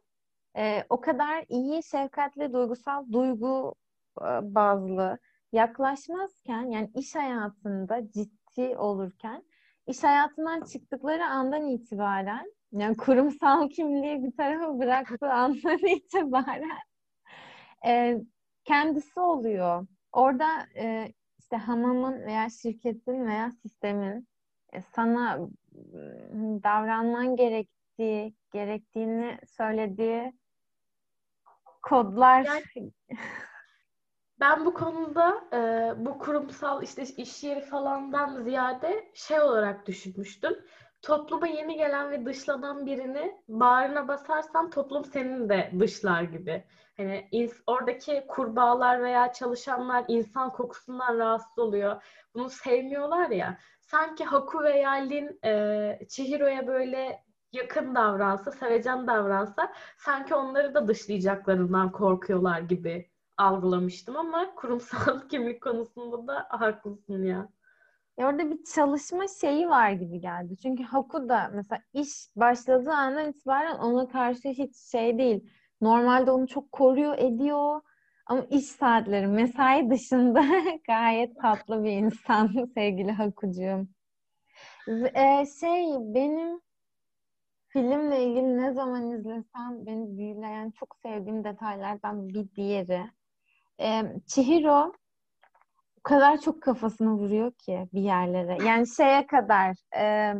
e, 0.56 0.84
o 0.88 1.00
kadar 1.00 1.44
iyi, 1.48 1.82
şefkatli, 1.82 2.52
duygusal, 2.52 3.12
duygu 3.12 3.74
e, 4.20 4.24
bazlı 4.54 5.18
yaklaşmazken 5.52 6.70
yani 6.70 6.90
iş 6.94 7.14
hayatında 7.14 8.10
ciddi 8.10 8.76
olurken 8.76 9.44
iş 9.86 10.04
hayatından 10.04 10.60
çıktıkları 10.64 11.24
andan 11.24 11.66
itibaren 11.66 12.52
yani 12.72 12.96
kurumsal 12.96 13.68
kimliği 13.68 14.24
bir 14.24 14.36
tarafa 14.36 14.78
bıraktığı 14.78 15.32
andan 15.32 15.78
itibaren 15.78 16.78
e, 17.86 18.20
kendisi 18.64 19.20
oluyor. 19.20 19.86
Orada 20.12 20.66
e, 20.76 21.12
işte 21.50 21.64
hamamın 21.64 22.26
veya 22.26 22.50
şirketin 22.50 23.26
veya 23.26 23.50
sistemin 23.50 24.28
e, 24.72 24.82
sana 24.82 25.38
davranman 26.62 27.36
gerektiği, 27.36 28.34
gerektiğini 28.52 29.38
söylediği 29.46 30.32
kodlar 31.82 32.44
yani, 32.44 32.92
Ben 34.40 34.66
bu 34.66 34.74
konuda 34.74 35.44
e, 35.52 35.92
bu 36.06 36.18
kurumsal 36.18 36.82
işte 36.82 37.02
iş 37.02 37.44
yeri 37.44 37.60
falandan 37.60 38.42
ziyade 38.42 39.10
şey 39.14 39.40
olarak 39.40 39.86
düşünmüştüm. 39.86 40.64
Topluma 41.02 41.46
yeni 41.46 41.76
gelen 41.76 42.10
ve 42.10 42.26
dışlanan 42.26 42.86
birini 42.86 43.42
bağrına 43.48 44.08
basarsan 44.08 44.70
toplum 44.70 45.04
senin 45.04 45.48
de 45.48 45.70
dışlar 45.78 46.22
gibi. 46.22 46.64
Hani 46.96 47.28
ins- 47.32 47.62
oradaki 47.66 48.24
kurbağalar 48.28 49.02
veya 49.02 49.32
çalışanlar 49.32 50.04
insan 50.08 50.50
kokusundan 50.50 51.18
rahatsız 51.18 51.58
oluyor. 51.58 52.02
Bunu 52.34 52.50
sevmiyorlar 52.50 53.30
ya. 53.30 53.58
Sanki 53.80 54.24
Haku 54.24 54.62
veya 54.62 54.90
Lin 54.90 55.38
e, 55.44 55.98
Chihiro'ya 56.08 56.66
böyle 56.66 57.24
yakın 57.52 57.94
davransa, 57.94 58.52
sevecen 58.52 59.06
davransa 59.06 59.72
sanki 59.96 60.34
onları 60.34 60.74
da 60.74 60.88
dışlayacaklarından 60.88 61.92
korkuyorlar 61.92 62.60
gibi 62.60 63.10
algılamıştım 63.36 64.16
ama 64.16 64.54
kurumsal 64.54 65.20
kimlik 65.28 65.62
konusunda 65.62 66.26
da 66.26 66.46
haklısın 66.50 67.22
ya. 67.22 67.48
Orada 68.24 68.50
bir 68.50 68.64
çalışma 68.74 69.24
şeyi 69.40 69.68
var 69.68 69.90
gibi 69.90 70.20
geldi. 70.20 70.56
Çünkü 70.62 70.82
Haku 70.82 71.28
da 71.28 71.50
mesela 71.54 71.82
iş 71.92 72.08
başladığı 72.36 72.92
andan 72.92 73.28
itibaren 73.28 73.78
ona 73.78 74.08
karşı 74.08 74.48
hiç 74.48 74.76
şey 74.76 75.18
değil. 75.18 75.50
Normalde 75.80 76.30
onu 76.30 76.46
çok 76.46 76.72
koruyor, 76.72 77.18
ediyor. 77.18 77.80
Ama 78.26 78.42
iş 78.50 78.64
saatleri, 78.64 79.26
mesai 79.26 79.90
dışında 79.90 80.44
gayet 80.86 81.40
tatlı 81.40 81.84
bir 81.84 81.92
insan 81.92 82.70
sevgili 82.74 83.12
Hakucuğum. 83.12 83.88
Ee, 85.14 85.46
şey 85.60 85.86
benim 86.00 86.60
filmle 87.68 88.24
ilgili 88.24 88.58
ne 88.58 88.72
zaman 88.72 89.10
izlesem 89.10 89.86
beni 89.86 90.18
büyüleyen 90.18 90.70
çok 90.70 90.96
sevdiğim 91.02 91.44
detaylardan 91.44 92.28
bir 92.28 92.54
diğeri 92.56 93.10
e, 93.80 94.02
Chihiro 94.26 94.92
o 96.00 96.02
kadar 96.02 96.40
çok 96.40 96.62
kafasını 96.62 97.12
vuruyor 97.12 97.52
ki 97.52 97.88
bir 97.92 98.00
yerlere. 98.00 98.64
Yani 98.64 98.86
şeye 98.86 99.26
kadar 99.26 99.76
e, 99.96 100.34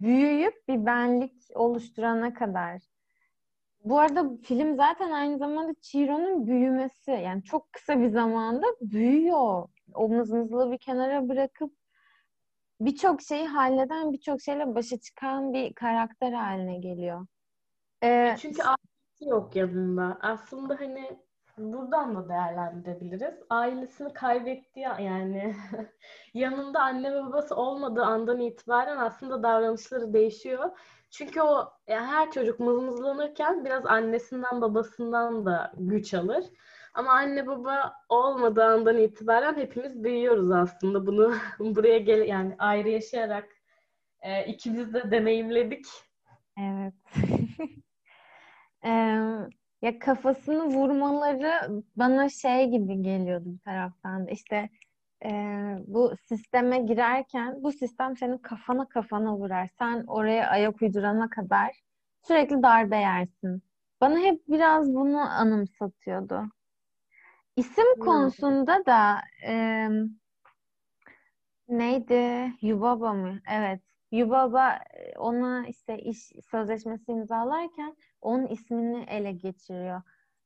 büyüyüp 0.00 0.68
bir 0.68 0.86
benlik 0.86 1.32
oluşturana 1.54 2.34
kadar. 2.34 2.82
Bu 3.84 3.98
arada 3.98 4.30
film 4.42 4.76
zaten 4.76 5.10
aynı 5.10 5.38
zamanda 5.38 5.74
Chihiro'nun 5.80 6.46
büyümesi. 6.46 7.10
Yani 7.10 7.44
çok 7.44 7.72
kısa 7.72 8.00
bir 8.00 8.08
zamanda 8.08 8.66
büyüyor. 8.80 9.68
O 9.94 10.08
mızmızlığı 10.08 10.72
bir 10.72 10.78
kenara 10.78 11.28
bırakıp 11.28 11.72
birçok 12.80 13.22
şeyi 13.22 13.46
halleden, 13.46 14.12
birçok 14.12 14.40
şeyle 14.40 14.74
başa 14.74 15.00
çıkan 15.00 15.52
bir 15.52 15.74
karakter 15.74 16.32
haline 16.32 16.78
geliyor. 16.78 17.26
Ee, 18.02 18.36
Çünkü 18.38 18.62
ailesi 18.62 19.30
yok 19.30 19.56
yanında. 19.56 20.18
Aslında 20.20 20.80
hani 20.80 21.18
buradan 21.58 22.16
da 22.16 22.28
değerlendirebiliriz. 22.28 23.34
Ailesini 23.50 24.12
kaybetti 24.12 24.80
yani 24.80 25.54
yanında 26.34 26.80
anne 26.80 27.14
ve 27.14 27.24
babası 27.24 27.56
olmadığı 27.56 28.02
andan 28.02 28.40
itibaren 28.40 28.96
aslında 28.96 29.42
davranışları 29.42 30.12
değişiyor. 30.12 30.70
Çünkü 31.10 31.42
o 31.42 31.72
yani 31.88 32.06
her 32.06 32.30
çocuk 32.30 32.60
mızmızlanırken 32.60 33.64
biraz 33.64 33.86
annesinden 33.86 34.60
babasından 34.60 35.46
da 35.46 35.72
güç 35.78 36.14
alır. 36.14 36.44
Ama 36.94 37.12
anne 37.12 37.46
baba 37.46 37.92
olmadığı 38.08 38.64
andan 38.64 38.98
itibaren 38.98 39.56
hepimiz 39.56 40.04
büyüyoruz 40.04 40.50
aslında. 40.50 41.06
Bunu 41.06 41.34
buraya 41.58 41.98
gel 41.98 42.28
yani 42.28 42.54
ayrı 42.58 42.88
yaşayarak 42.88 43.48
e, 44.20 44.46
ikimiz 44.46 44.94
de 44.94 45.10
deneyimledik. 45.10 45.86
Evet. 46.58 46.94
ya 49.84 49.98
kafasını 49.98 50.64
vurmaları 50.64 51.82
bana 51.96 52.28
şey 52.28 52.70
gibi 52.70 53.02
geliyordu 53.02 53.44
bir 53.46 53.58
taraftan 53.58 54.26
da. 54.26 54.30
İşte 54.30 54.68
e, 55.24 55.30
bu 55.86 56.14
sisteme 56.28 56.78
girerken 56.78 57.62
bu 57.62 57.72
sistem 57.72 58.16
senin 58.16 58.38
kafana 58.38 58.88
kafana 58.88 59.36
vurar. 59.36 59.68
Sen 59.78 60.04
oraya 60.06 60.48
ayak 60.48 60.82
uydurana 60.82 61.30
kadar 61.30 61.70
sürekli 62.22 62.62
darbe 62.62 62.96
yersin. 62.96 63.62
Bana 64.00 64.18
hep 64.18 64.48
biraz 64.48 64.94
bunu 64.94 65.20
anımsatıyordu. 65.20 66.42
İsim 67.56 67.84
hmm. 67.94 68.04
konusunda 68.04 68.86
da 68.86 69.20
e, 69.46 69.88
neydi? 71.68 72.52
Yubaba 72.62 73.12
mı? 73.12 73.40
Evet. 73.52 73.80
Yubaba 74.12 74.78
ona 75.16 75.66
işte 75.66 75.98
iş 75.98 76.32
sözleşmesi 76.50 77.12
imzalarken 77.12 77.96
onun 78.24 78.46
ismini 78.46 79.04
ele 79.08 79.32
geçiriyor. 79.32 80.02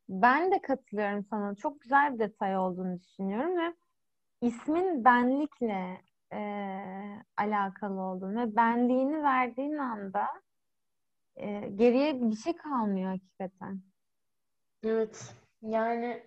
Ben 0.08 0.52
de 0.52 0.62
katılıyorum 0.62 1.24
sana. 1.24 1.54
Çok 1.54 1.80
güzel 1.80 2.14
bir 2.14 2.18
detay 2.18 2.58
olduğunu 2.58 3.00
düşünüyorum 3.00 3.58
ve 3.58 3.74
ismin 4.40 5.04
benlikle 5.04 6.02
e, 6.32 6.40
alakalı 7.36 8.00
olduğunu 8.00 8.40
ve 8.40 8.56
benliğini 8.56 9.22
verdiğin 9.22 9.78
anda 9.78 10.26
e, 11.36 11.60
geriye 11.60 12.22
bir 12.22 12.36
şey 12.36 12.56
kalmıyor 12.56 13.10
hakikaten. 13.10 13.80
Evet. 14.82 15.34
Yani 15.62 16.22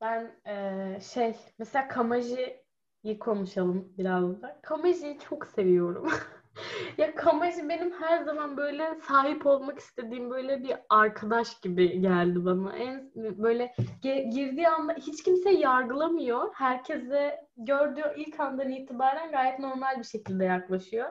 ben 0.00 0.30
e, 0.46 1.00
şey 1.00 1.36
mesela 1.58 1.88
Kamaji'yi 1.88 3.18
konuşalım 3.18 3.92
biraz 3.98 4.42
da. 4.42 4.60
Kamaji'yi 4.62 5.18
çok 5.18 5.46
seviyorum. 5.46 6.08
ya 6.98 7.14
Kamaji 7.14 7.68
benim 7.68 7.92
her 7.92 8.22
zaman 8.24 8.56
böyle 8.56 8.94
sahip 8.94 9.46
olmak 9.46 9.78
istediğim 9.78 10.30
böyle 10.30 10.62
bir 10.62 10.76
arkadaş 10.88 11.60
gibi 11.60 12.00
geldi 12.00 12.44
bana. 12.44 12.76
En 12.76 13.10
böyle 13.14 13.74
girdiği 14.04 14.68
anda 14.68 14.92
hiç 14.92 15.22
kimse 15.22 15.50
yargılamıyor. 15.50 16.54
Herkese 16.54 17.40
gördüğü 17.56 18.02
ilk 18.16 18.40
andan 18.40 18.68
itibaren 18.68 19.32
gayet 19.32 19.58
normal 19.58 19.98
bir 19.98 20.04
şekilde 20.04 20.44
yaklaşıyor. 20.44 21.08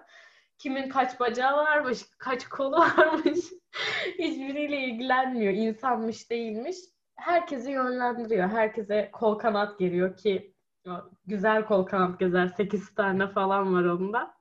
Kimin 0.57 0.89
kaç 0.89 1.19
bacağı 1.19 1.57
varmış, 1.57 2.05
kaç 2.17 2.49
kolu 2.49 2.77
varmış. 2.97 3.39
Hiçbiriyle 4.19 4.77
ilgilenmiyor. 4.77 5.53
İnsanmış, 5.53 6.31
değilmiş. 6.31 6.77
Herkesi 7.15 7.71
yönlendiriyor. 7.71 8.49
Herkese 8.49 9.09
kol 9.11 9.39
kanat 9.39 9.79
geliyor 9.79 10.17
ki 10.17 10.53
güzel 11.25 11.65
kol 11.65 11.83
kanat 11.83 12.19
gezer. 12.19 12.47
8 12.47 12.95
tane 12.95 13.27
falan 13.27 13.73
var 13.73 13.83
onda. 13.83 14.38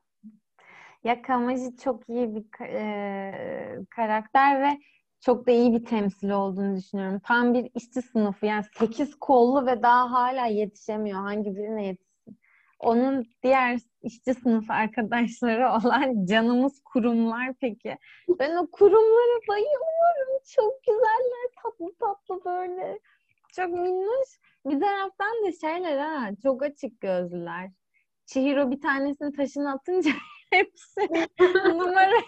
Ya 1.05 1.23
Kamaji 1.23 1.77
çok 1.77 2.09
iyi 2.09 2.35
bir 2.35 2.65
e, 2.65 3.79
karakter 3.91 4.63
ve 4.63 4.79
çok 5.21 5.47
da 5.47 5.51
iyi 5.51 5.73
bir 5.73 5.85
temsil 5.85 6.31
olduğunu 6.31 6.77
düşünüyorum. 6.77 7.21
Tam 7.25 7.55
bir 7.55 7.71
işçi 7.75 8.03
sınıfı 8.03 8.47
yani 8.47 8.65
sekiz 8.79 9.15
kollu 9.15 9.67
ve 9.67 9.83
daha 9.83 10.11
hala 10.11 10.47
yetişemiyor. 10.47 11.21
Hangi 11.21 11.57
birine 11.57 11.87
yetişsin? 11.87 12.39
Onun 12.79 13.25
diğer 13.43 13.79
işçi 14.03 14.35
sınıf 14.35 14.71
arkadaşları 14.71 15.69
olan 15.73 16.27
canımız 16.27 16.81
kurumlar 16.85 17.55
peki. 17.61 17.97
Ben 18.39 18.57
o 18.57 18.71
kurumlara 18.71 19.41
bayılıyorum. 19.49 20.43
Çok 20.57 20.83
güzeller, 20.87 21.49
tatlı 21.63 21.95
tatlı 22.01 22.45
böyle. 22.45 22.99
Çok 23.57 23.69
minnoş. 23.69 24.29
Bir 24.67 24.81
taraftan 24.81 25.47
da 25.47 25.53
şeyler 25.61 25.99
ha, 25.99 26.31
çok 26.43 26.63
açık 26.63 27.01
gözlüler. 27.01 27.71
Chihiro 28.27 28.71
bir 28.71 28.81
tanesini 28.81 29.33
taşına 29.33 29.73
atınca 29.73 30.11
hepsi 30.51 31.09
numara 31.69 32.21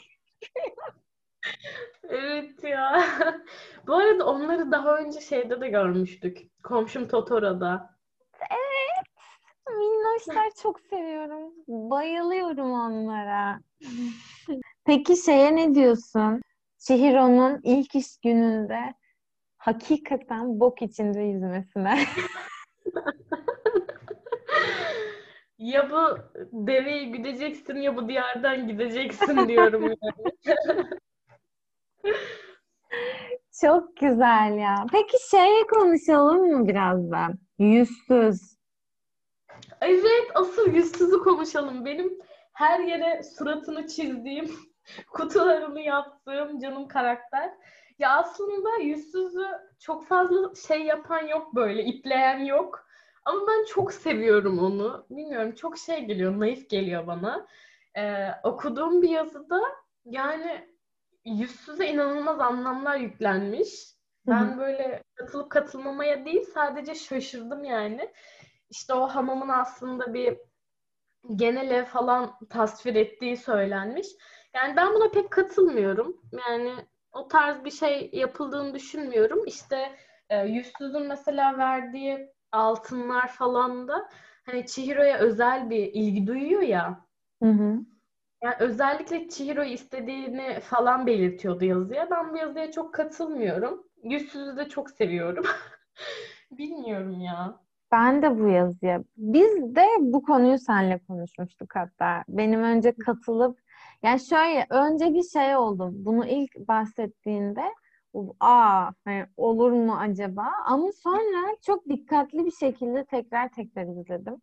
Evet 2.08 2.64
ya. 2.64 3.04
Bu 3.86 3.94
arada 3.94 4.26
onları 4.26 4.72
daha 4.72 4.96
önce 4.96 5.20
şeyde 5.20 5.60
de 5.60 5.68
görmüştük. 5.68 6.38
Komşum 6.62 7.08
Totoro'da. 7.08 7.98
Evet. 8.50 9.06
Minnoşlar 9.68 10.50
çok 10.62 10.80
seviyorum. 10.80 11.52
Bayılıyorum 11.68 12.72
onlara. 12.72 13.60
Peki 14.84 15.16
şeye 15.16 15.56
ne 15.56 15.74
diyorsun? 15.74 16.42
Chihiro'nun 16.78 17.60
ilk 17.62 17.94
iş 17.94 18.18
gününde 18.24 18.94
hakikaten 19.58 20.60
bok 20.60 20.82
içinde 20.82 21.20
yüzmesine. 21.20 22.06
Ya 25.60 25.90
bu 25.90 26.18
deveyi 26.66 27.12
güdeceksin 27.12 27.76
ya 27.76 27.96
bu 27.96 28.08
diyardan 28.08 28.68
gideceksin 28.68 29.48
diyorum 29.48 29.82
yani. 29.82 30.32
Çok 33.60 33.96
güzel 33.96 34.58
ya. 34.58 34.86
Peki 34.92 35.16
şeye 35.30 35.66
konuşalım 35.66 36.46
mı 36.46 36.68
biraz 36.68 37.10
da? 37.10 37.28
Yüzsüz. 37.58 38.56
Evet, 39.80 40.30
asıl 40.34 40.72
yüzsüzü 40.72 41.18
konuşalım. 41.18 41.84
Benim 41.84 42.18
her 42.52 42.80
yere 42.80 43.22
suratını 43.22 43.86
çizdiğim, 43.86 44.50
kutularını 45.12 45.80
yaptığım 45.80 46.58
canım 46.58 46.88
karakter. 46.88 47.50
Ya 47.98 48.16
aslında 48.16 48.76
yüzsüzü 48.76 49.46
çok 49.80 50.06
fazla 50.06 50.54
şey 50.68 50.82
yapan 50.82 51.26
yok 51.26 51.54
böyle, 51.54 51.84
ipleyen 51.84 52.38
yok. 52.38 52.89
Ama 53.30 53.46
ben 53.48 53.64
çok 53.64 53.92
seviyorum 53.92 54.58
onu. 54.58 55.06
Bilmiyorum 55.10 55.54
çok 55.54 55.78
şey 55.78 56.04
geliyor, 56.04 56.40
naif 56.40 56.70
geliyor 56.70 57.06
bana. 57.06 57.46
Ee, 57.96 58.28
okuduğum 58.42 59.02
bir 59.02 59.08
yazıda 59.08 59.60
yani 60.04 60.68
yüzsüze 61.24 61.86
inanılmaz 61.86 62.40
anlamlar 62.40 62.96
yüklenmiş. 62.96 63.68
Ben 64.26 64.44
Hı-hı. 64.44 64.58
böyle 64.58 65.02
katılıp 65.14 65.50
katılmamaya 65.50 66.24
değil 66.24 66.44
sadece 66.54 66.94
şaşırdım 66.94 67.64
yani. 67.64 68.12
İşte 68.70 68.94
o 68.94 69.06
hamamın 69.06 69.48
aslında 69.48 70.14
bir 70.14 70.38
genel 71.36 71.70
ev 71.70 71.84
falan 71.84 72.38
tasvir 72.48 72.94
ettiği 72.94 73.36
söylenmiş. 73.36 74.06
Yani 74.54 74.76
ben 74.76 74.94
buna 74.94 75.10
pek 75.10 75.30
katılmıyorum. 75.30 76.22
Yani 76.48 76.74
o 77.12 77.28
tarz 77.28 77.64
bir 77.64 77.70
şey 77.70 78.10
yapıldığını 78.12 78.74
düşünmüyorum. 78.74 79.46
İşte 79.46 79.96
e, 80.28 80.46
yüzsüzün 80.46 81.06
mesela 81.06 81.58
verdiği 81.58 82.32
altınlar 82.52 83.28
falan 83.28 83.88
da 83.88 84.08
hani 84.46 84.66
Chihiro'ya 84.66 85.18
özel 85.18 85.70
bir 85.70 85.92
ilgi 85.92 86.26
duyuyor 86.26 86.62
ya. 86.62 87.06
Hı 87.42 87.50
hı. 87.50 87.78
Yani 88.42 88.54
özellikle 88.58 89.28
Chihiro'yu 89.28 89.70
istediğini 89.70 90.60
falan 90.60 91.06
belirtiyordu 91.06 91.64
yazıya. 91.64 92.10
Ben 92.10 92.32
bu 92.32 92.36
yazıya 92.36 92.72
çok 92.72 92.94
katılmıyorum. 92.94 93.84
Yüzsüzü 94.02 94.56
de 94.56 94.68
çok 94.68 94.90
seviyorum. 94.90 95.44
Bilmiyorum 96.50 97.20
ya. 97.20 97.60
Ben 97.92 98.22
de 98.22 98.38
bu 98.38 98.48
yazıya. 98.48 99.04
Biz 99.16 99.74
de 99.76 99.86
bu 100.00 100.22
konuyu 100.22 100.58
seninle 100.58 100.98
konuşmuştuk 100.98 101.70
hatta. 101.74 102.24
Benim 102.28 102.62
önce 102.62 102.92
katılıp 102.92 103.58
yani 104.02 104.20
şöyle 104.20 104.66
önce 104.70 105.14
bir 105.14 105.22
şey 105.22 105.56
oldu. 105.56 105.90
Bunu 105.92 106.26
ilk 106.26 106.56
bahsettiğinde 106.68 107.62
aa 108.40 108.90
hani 109.04 109.26
olur 109.36 109.72
mu 109.72 109.96
acaba? 109.96 110.52
Ama 110.64 110.92
sonra 110.92 111.56
çok 111.62 111.88
dikkatli 111.88 112.46
bir 112.46 112.52
şekilde 112.52 113.04
tekrar 113.04 113.48
tekrar 113.48 113.86
izledim. 113.86 114.36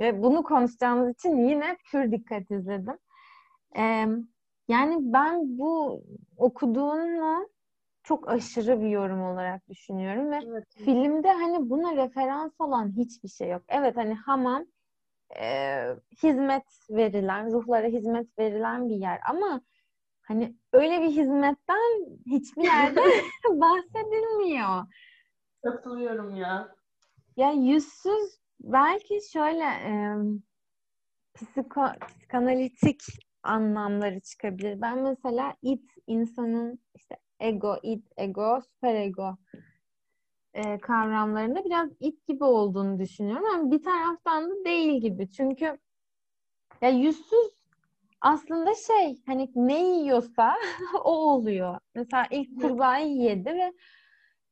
Ve 0.00 0.22
bunu 0.22 0.42
konuşacağımız 0.42 1.14
için 1.14 1.48
yine 1.48 1.76
pür 1.90 2.12
dikkat 2.12 2.50
izledim. 2.50 2.98
Ee, 3.76 4.06
yani 4.68 4.96
ben 5.00 5.58
bu 5.58 6.02
okuduğunu 6.36 7.48
çok 8.02 8.28
aşırı 8.28 8.80
bir 8.80 8.88
yorum 8.88 9.22
olarak 9.22 9.68
düşünüyorum 9.68 10.30
ve 10.30 10.40
evet. 10.46 10.64
filmde 10.84 11.32
hani 11.32 11.70
buna 11.70 11.96
referans 11.96 12.52
olan 12.58 12.96
hiçbir 12.96 13.28
şey 13.28 13.48
yok. 13.48 13.62
Evet 13.68 13.96
hani 13.96 14.14
hamam 14.14 14.64
e, 15.40 15.84
hizmet 16.22 16.64
verilen, 16.90 17.52
ruhlara 17.52 17.86
hizmet 17.86 18.38
verilen 18.38 18.88
bir 18.88 18.96
yer 18.96 19.20
ama 19.30 19.60
Hani 20.24 20.56
öyle 20.72 21.00
bir 21.02 21.10
hizmetten 21.10 22.18
hiçbir 22.26 22.62
yerde 22.62 23.00
bahsedilmiyor. 23.50 24.86
Katılıyorum 25.62 26.34
ya. 26.34 26.74
Ya 27.36 27.52
yüzsüz 27.52 28.40
belki 28.60 29.18
şöyle 29.32 29.64
e, 29.64 29.92
psiko, 31.34 31.84
psikanalitik 32.08 33.02
anlamları 33.42 34.20
çıkabilir. 34.20 34.80
Ben 34.80 34.98
mesela 34.98 35.54
it 35.62 35.90
insanın 36.06 36.78
işte 36.94 37.16
ego, 37.40 37.76
it, 37.82 38.06
ego, 38.16 38.60
süper 38.60 38.94
ego 38.94 39.36
e, 40.54 40.78
kavramlarında 40.78 41.64
biraz 41.64 41.90
it 42.00 42.26
gibi 42.26 42.44
olduğunu 42.44 42.98
düşünüyorum 42.98 43.46
ama 43.54 43.70
bir 43.70 43.82
taraftan 43.82 44.50
da 44.50 44.64
değil 44.64 45.00
gibi. 45.00 45.30
Çünkü 45.30 45.78
ya 46.82 46.88
yüzsüz 46.88 47.63
aslında 48.24 48.74
şey 48.74 49.22
hani 49.26 49.50
ne 49.54 49.84
yiyorsa 49.84 50.54
o 51.04 51.10
oluyor. 51.10 51.78
Mesela 51.94 52.26
ilk 52.30 52.60
kurbağayı 52.60 53.16
yedi 53.16 53.50
ve 53.50 53.72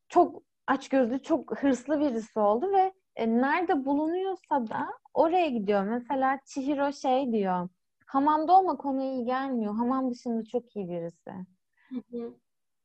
çok 0.08 0.42
açgözlü, 0.66 1.22
çok 1.22 1.62
hırslı 1.62 2.00
birisi 2.00 2.38
oldu 2.38 2.72
ve 2.72 2.92
e, 3.16 3.28
nerede 3.28 3.84
bulunuyorsa 3.84 4.68
da 4.68 4.86
oraya 5.14 5.48
gidiyor. 5.48 5.82
Mesela 5.82 6.38
Chihiro 6.44 6.92
şey 6.92 7.32
diyor. 7.32 7.68
Hamamda 8.06 8.58
olmak 8.58 8.84
ona 8.84 9.02
iyi 9.02 9.24
gelmiyor. 9.24 9.74
Hamam 9.74 10.10
dışında 10.10 10.44
çok 10.44 10.76
iyi 10.76 10.88
birisi. 10.88 11.30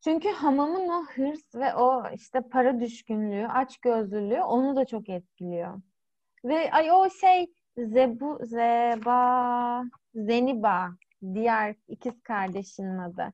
Çünkü 0.03 0.29
hamamın 0.29 0.87
o 0.89 1.05
hırs 1.05 1.55
ve 1.55 1.75
o 1.75 2.03
işte 2.15 2.41
para 2.41 2.79
düşkünlüğü, 2.79 3.47
aç 3.47 3.77
gözlülüğü 3.77 4.41
onu 4.41 4.75
da 4.75 4.85
çok 4.85 5.09
etkiliyor. 5.09 5.81
Ve 6.43 6.71
ay 6.71 6.91
o 6.91 7.09
şey 7.09 7.53
Zebu, 7.77 8.39
Zeba, 8.41 9.83
Zeniba 10.15 10.89
diğer 11.33 11.75
ikiz 11.87 12.23
kardeşinin 12.23 12.97
adı. 12.97 13.33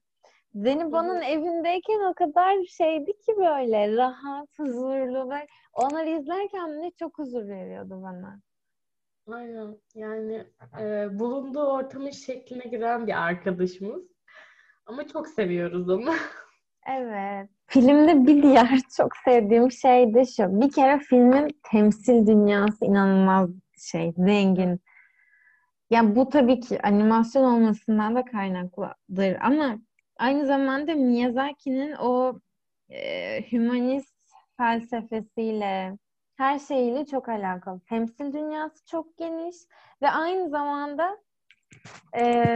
Zeniba'nın 0.56 1.22
evindeyken 1.22 2.12
o 2.12 2.14
kadar 2.14 2.64
şeydi 2.64 3.12
ki 3.12 3.36
böyle 3.38 3.98
rahat, 3.98 4.60
huzurlu 4.60 5.30
ve 5.30 5.48
onları 5.74 6.10
izlerken 6.10 6.82
ne 6.82 6.92
çok 6.92 7.18
huzur 7.18 7.48
veriyordu 7.48 8.00
bana. 8.04 8.40
Aynen. 9.28 9.78
Yani 9.96 10.48
e, 10.80 11.08
bulunduğu 11.20 11.66
ortamın 11.66 12.10
şekline 12.10 12.64
giren 12.64 13.08
bir 13.08 13.24
arkadaşımız. 13.24 14.04
Ama 14.86 15.08
çok 15.08 15.28
seviyoruz 15.28 15.90
onu. 15.90 16.14
Evet. 16.90 17.50
Filmde 17.68 18.28
bir 18.28 18.44
diğer 18.44 18.80
çok 18.98 19.16
sevdiğim 19.16 19.72
şey 19.72 20.14
de 20.14 20.26
şu. 20.26 20.62
Bir 20.62 20.72
kere 20.72 21.00
filmin 21.00 21.48
temsil 21.72 22.28
dünyası 22.28 22.86
inanılmaz 22.86 23.50
şey, 23.92 24.14
zengin. 24.18 24.80
Ya 25.90 26.16
bu 26.16 26.30
tabii 26.30 26.60
ki 26.60 26.82
animasyon 26.82 27.44
olmasından 27.44 28.16
da 28.16 28.26
kaynaklıdır 28.26 29.38
ama 29.42 29.78
aynı 30.18 30.46
zamanda 30.46 30.96
Miyazaki'nin 30.96 31.92
o 31.94 32.40
e, 32.90 33.42
hümanist 33.52 34.16
felsefesiyle, 34.58 35.98
her 36.36 36.60
şeyiyle 36.60 37.06
çok 37.06 37.30
alakalı. 37.30 37.80
Temsil 37.80 38.34
dünyası 38.34 38.86
çok 38.86 39.18
geniş 39.18 39.56
ve 40.02 40.10
aynı 40.10 40.50
zamanda 40.50 41.18
e, 42.18 42.56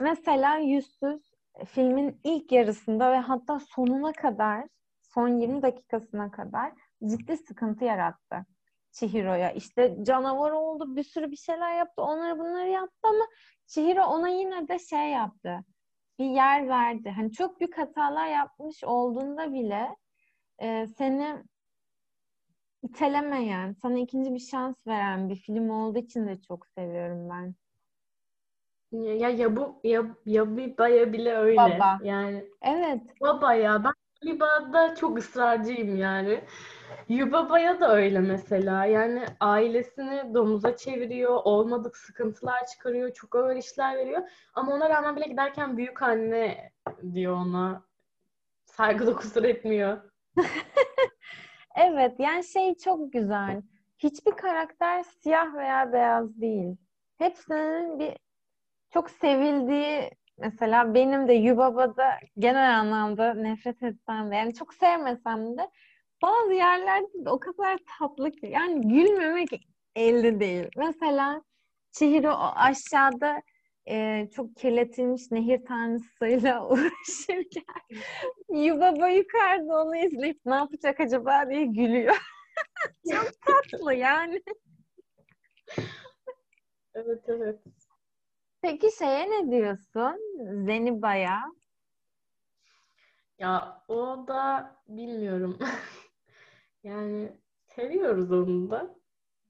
mesela 0.00 0.56
Yüzsüz 0.56 1.20
filmin 1.66 2.20
ilk 2.24 2.52
yarısında 2.52 3.12
ve 3.12 3.16
hatta 3.16 3.60
sonuna 3.60 4.12
kadar, 4.12 4.64
son 5.02 5.28
20 5.28 5.62
dakikasına 5.62 6.30
kadar 6.30 6.72
ciddi 7.06 7.36
sıkıntı 7.36 7.84
yarattı. 7.84 8.46
Chihiro'ya. 8.92 9.50
İşte 9.52 9.96
canavar 10.02 10.50
oldu, 10.50 10.96
bir 10.96 11.02
sürü 11.02 11.30
bir 11.30 11.36
şeyler 11.36 11.76
yaptı, 11.76 12.02
onları 12.02 12.38
bunları 12.38 12.68
yaptı 12.68 13.08
ama 13.08 13.24
Chihiro 13.66 14.04
ona 14.04 14.28
yine 14.28 14.68
de 14.68 14.78
şey 14.78 15.10
yaptı. 15.10 15.64
Bir 16.18 16.24
yer 16.24 16.68
verdi. 16.68 17.10
Hani 17.10 17.32
çok 17.32 17.60
büyük 17.60 17.78
hatalar 17.78 18.26
yapmış 18.26 18.84
olduğunda 18.84 19.52
bile 19.52 19.96
e, 20.62 20.86
seni 20.86 21.44
itelemeyen, 22.82 23.72
sana 23.82 23.98
ikinci 23.98 24.34
bir 24.34 24.38
şans 24.38 24.86
veren 24.86 25.28
bir 25.28 25.36
film 25.36 25.70
olduğu 25.70 25.98
için 25.98 26.26
de 26.26 26.40
çok 26.40 26.66
seviyorum 26.66 27.30
ben. 27.30 27.54
Ya 28.92 29.28
ya 29.28 29.56
bu 29.56 29.80
ya 29.84 30.02
ya 30.26 30.56
bir 30.56 30.78
baya 30.78 31.12
bile 31.12 31.36
öyle. 31.36 31.56
Baba. 31.56 31.98
Yani 32.02 32.44
Evet. 32.62 33.02
baba 33.20 33.54
ya 33.54 33.84
ben 33.84 33.92
Yubaba'da 34.22 34.94
çok 34.94 35.18
ısrarcıyım 35.18 35.96
yani. 35.96 36.44
Yubaba'ya 37.08 37.80
da 37.80 37.94
öyle 37.94 38.18
mesela. 38.18 38.84
Yani 38.84 39.24
ailesini 39.40 40.34
domuza 40.34 40.76
çeviriyor, 40.76 41.40
olmadık 41.44 41.96
sıkıntılar 41.96 42.66
çıkarıyor, 42.66 43.12
çok 43.14 43.34
ağır 43.36 43.56
işler 43.56 43.96
veriyor. 43.96 44.22
Ama 44.54 44.72
ona 44.72 44.90
rağmen 44.90 45.16
bile 45.16 45.26
giderken 45.26 45.76
büyük 45.76 46.02
anne 46.02 46.72
diyor 47.14 47.36
ona. 47.36 47.82
Saygıda 48.64 49.16
kusur 49.16 49.44
etmiyor. 49.44 49.98
Evet, 51.76 52.14
yani 52.18 52.44
şey 52.44 52.74
çok 52.74 53.12
güzel. 53.12 53.62
Hiçbir 53.98 54.32
karakter 54.32 55.02
siyah 55.02 55.54
veya 55.54 55.92
beyaz 55.92 56.40
değil. 56.40 56.76
Hepsinin 57.18 57.98
bir 57.98 58.16
çok 58.90 59.10
sevildiği 59.10 60.10
mesela 60.38 60.94
benim 60.94 61.28
de 61.28 61.32
Yubaba'da 61.32 62.10
genel 62.38 62.78
anlamda 62.78 63.34
nefret 63.34 63.82
etsem 63.82 64.30
de 64.30 64.36
yani 64.36 64.54
çok 64.54 64.74
sevmesem 64.74 65.58
de 65.58 65.70
bazı 66.22 66.52
yerlerde 66.52 67.24
de 67.24 67.30
o 67.30 67.40
kadar 67.40 67.78
tatlı 67.98 68.30
ki 68.32 68.46
yani 68.46 68.88
gülmemek 68.88 69.48
elde 69.96 70.40
değil. 70.40 70.68
Mesela 70.76 71.42
Chihiro 71.92 72.32
aşağıda 72.54 73.42
e, 73.88 74.28
çok 74.36 74.56
kirletilmiş 74.56 75.30
nehir 75.30 75.64
tanrısıyla 75.64 76.68
uğraşırken 76.70 78.00
Yubaba 78.48 79.08
yukarıda 79.08 79.82
onu 79.82 79.96
izleyip 79.96 80.40
ne 80.46 80.54
yapacak 80.54 81.00
acaba 81.00 81.50
diye 81.50 81.64
gülüyor. 81.64 82.16
çok 83.12 83.32
tatlı 83.46 83.94
yani. 83.94 84.42
Evet 86.94 87.24
evet. 87.26 87.58
Peki 88.62 88.88
şeye 88.98 89.30
ne 89.30 89.50
diyorsun? 89.50 90.18
Zeniba'ya. 90.66 91.42
Ya 93.38 93.82
o 93.88 94.26
da 94.28 94.76
bilmiyorum. 94.88 95.58
yani 96.82 97.32
seviyoruz 97.66 98.32
onu 98.32 98.70
da. 98.70 98.96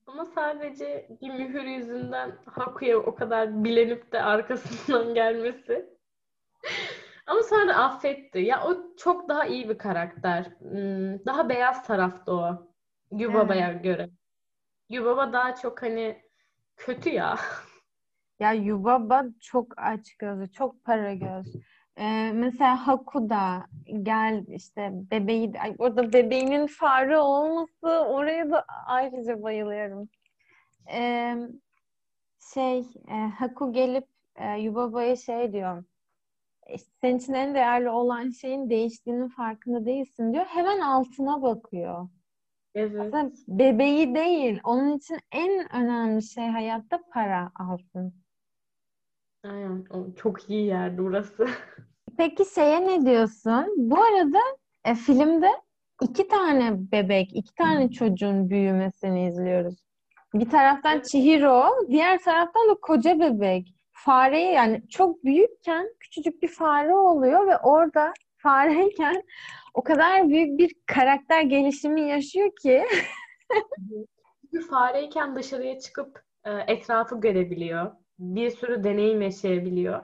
Ama 0.07 0.27
sadece 0.27 1.09
bir 1.23 1.31
mühür 1.31 1.63
yüzünden 1.63 2.39
Haku'ya 2.47 2.99
o 2.99 3.15
kadar 3.15 3.65
bilenip 3.65 4.13
de 4.13 4.23
arkasından 4.23 5.15
gelmesi. 5.15 5.91
Ama 7.27 7.43
sonra 7.43 7.77
affetti. 7.77 8.39
Ya 8.39 8.65
o 8.65 8.97
çok 8.97 9.29
daha 9.29 9.47
iyi 9.47 9.69
bir 9.69 9.79
karakter. 9.79 10.45
Hmm, 10.45 11.27
daha 11.27 11.49
beyaz 11.49 11.87
tarafta 11.87 12.33
o. 12.33 12.71
Yubaba'ya 13.11 13.71
evet. 13.71 13.85
göre. 13.85 14.11
Yubaba 14.89 15.33
daha 15.33 15.55
çok 15.55 15.83
hani 15.83 16.23
kötü 16.77 17.11
ya. 17.11 17.39
Ya 18.41 18.53
Yubaba 18.53 19.25
çok 19.41 19.73
aç 19.77 20.17
gözü, 20.17 20.53
çok 20.53 20.85
para 20.85 21.15
göz. 21.15 21.57
Ee, 21.97 22.33
mesela 22.33 22.87
Hakuda 22.87 23.67
gel 24.03 24.45
işte 24.49 24.91
bebeği, 24.93 25.53
ay, 25.61 25.75
orada 25.79 26.13
bebeğinin 26.13 26.67
fare 26.67 27.19
olması 27.19 27.89
oraya 27.89 28.51
da 28.51 28.65
ayrıca 28.87 29.43
bayılıyorum. 29.43 30.09
Ee, 30.93 31.37
şey 32.55 32.79
e, 33.09 33.15
Haku 33.15 33.73
gelip 33.73 34.07
e, 34.37 34.59
Yubaba'ya 34.59 35.17
şey 35.17 35.53
diyor. 35.53 35.85
İşte 36.75 36.91
senin 37.01 37.19
için 37.19 37.33
en 37.33 37.55
değerli 37.55 37.91
olan 37.91 38.31
şeyin 38.31 38.71
değiştiğinin 38.71 39.29
farkında 39.29 39.87
değilsin 39.87 40.33
diyor. 40.33 40.45
Hemen 40.45 40.81
altına 40.81 41.43
bakıyor. 41.43 42.09
Evet. 42.75 43.15
Aslında 43.15 43.33
bebeği 43.49 44.15
değil. 44.15 44.61
Onun 44.65 44.97
için 44.97 45.19
en 45.33 45.75
önemli 45.77 46.23
şey 46.23 46.47
hayatta 46.47 47.01
para 47.13 47.51
altın. 47.55 48.20
Aynen. 49.45 49.87
Çok 50.17 50.51
iyi 50.51 50.67
yerdi 50.67 50.99
burası. 50.99 51.49
Peki 52.17 52.45
şeye 52.55 52.87
ne 52.87 53.07
diyorsun? 53.07 53.75
Bu 53.77 54.03
arada 54.03 54.39
e, 54.85 54.95
filmde 54.95 55.51
iki 56.03 56.29
tane 56.29 56.93
bebek, 56.93 57.37
iki 57.37 57.55
tane 57.55 57.91
çocuğun 57.91 58.51
büyümesini 58.51 59.29
izliyoruz. 59.29 59.75
Bir 60.35 60.51
taraftan 60.51 61.01
Chihiro, 61.01 61.71
diğer 61.89 62.23
taraftan 62.23 62.71
da 62.71 62.75
koca 62.83 63.21
bebek. 63.21 63.75
Fareyi 63.93 64.53
yani 64.53 64.89
çok 64.89 65.25
büyükken 65.25 65.89
küçücük 66.01 66.43
bir 66.43 66.49
fare 66.49 66.95
oluyor 66.95 67.47
ve 67.47 67.57
orada 67.57 68.13
fareyken 68.37 69.23
o 69.75 69.83
kadar 69.83 70.29
büyük 70.29 70.59
bir 70.59 70.75
karakter 70.87 71.43
gelişimi 71.43 72.01
yaşıyor 72.01 72.51
ki. 72.63 72.85
bir 74.53 74.63
fareyken 74.63 75.37
dışarıya 75.37 75.79
çıkıp 75.79 76.23
e, 76.45 76.51
etrafı 76.51 77.21
görebiliyor. 77.21 78.00
Bir 78.21 78.51
sürü 78.51 78.85
deneyim 78.85 79.23
yaşayabiliyor. 79.23 80.03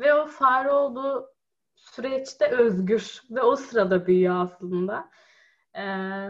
Ve 0.00 0.14
o 0.14 0.26
fare 0.26 0.70
olduğu 0.70 1.30
süreçte 1.76 2.46
özgür 2.46 3.22
ve 3.30 3.42
o 3.42 3.56
sırada 3.56 4.06
büyüyor 4.06 4.34
aslında. 4.36 5.10
Ee, 5.76 6.28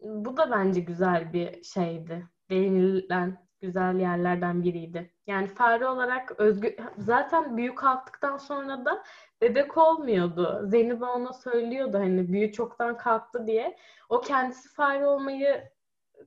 bu 0.00 0.36
da 0.36 0.50
bence 0.50 0.80
güzel 0.80 1.32
bir 1.32 1.62
şeydi. 1.62 2.26
Değinilen 2.50 3.46
güzel 3.60 4.00
yerlerden 4.00 4.62
biriydi. 4.62 5.10
Yani 5.26 5.46
fare 5.46 5.86
olarak 5.86 6.40
özgür 6.40 6.74
zaten 6.98 7.56
büyük 7.56 7.78
kalktıktan 7.78 8.36
sonra 8.36 8.84
da 8.84 9.04
bebek 9.40 9.76
olmuyordu. 9.76 10.62
Zeynep 10.64 11.02
ona 11.02 11.32
söylüyordu 11.32 11.98
hani 11.98 12.32
büyü 12.32 12.52
çoktan 12.52 12.96
kalktı 12.96 13.46
diye. 13.46 13.76
O 14.08 14.20
kendisi 14.20 14.68
fare 14.68 15.06
olmayı 15.06 15.70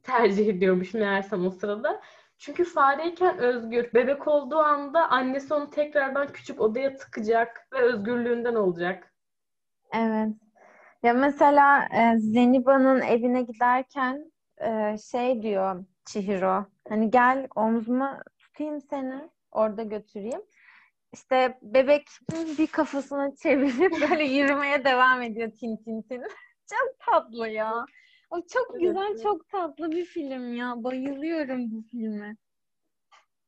tercih 0.04 0.48
ediyormuş 0.48 0.94
meğersem 0.94 1.48
o 1.48 1.50
sırada. 1.50 2.02
Çünkü 2.40 2.64
fareyken 2.66 3.38
özgür. 3.38 3.94
Bebek 3.94 4.28
olduğu 4.28 4.58
anda 4.58 5.10
annesi 5.10 5.54
onu 5.54 5.70
tekrardan 5.70 6.28
küçük 6.28 6.62
odaya 6.62 6.96
tıkacak 6.96 7.68
ve 7.74 7.78
özgürlüğünden 7.78 8.56
olacak. 8.56 9.14
Evet. 9.94 10.30
Ya 11.04 11.14
mesela 11.14 11.86
e, 11.86 12.18
Zeniba'nın 12.20 13.02
evine 13.02 13.42
giderken 13.42 14.32
e, 14.62 14.98
şey 15.12 15.42
diyor 15.42 15.86
Chihiro. 16.06 16.66
Hani 16.90 17.12
gel 17.12 17.48
omzuma 17.56 18.24
tutayım 18.40 18.82
seni. 18.82 19.30
Orada 19.52 19.84
götüreyim. 19.84 20.42
İşte 21.14 21.60
bebek 21.62 22.08
bir 22.58 22.68
kafasını 22.68 23.36
çevirip 23.44 24.10
böyle 24.10 24.24
yürümeye 24.36 24.84
devam 24.84 25.22
ediyor 25.22 25.52
tin 25.52 25.78
tin 25.78 26.02
tin. 26.02 26.22
Çok 26.70 27.00
tatlı 27.00 27.48
ya. 27.48 27.86
O 28.30 28.42
çok 28.42 28.68
Evet, 28.72 28.82
güzel, 28.82 29.08
evet. 29.12 29.24
çok 29.24 29.50
tatlı 29.50 29.92
bir 29.92 30.06
film 30.06 30.54
ya. 30.54 30.74
Bayılıyorum 30.84 31.72
bu 31.72 31.82
filme. 31.82 32.36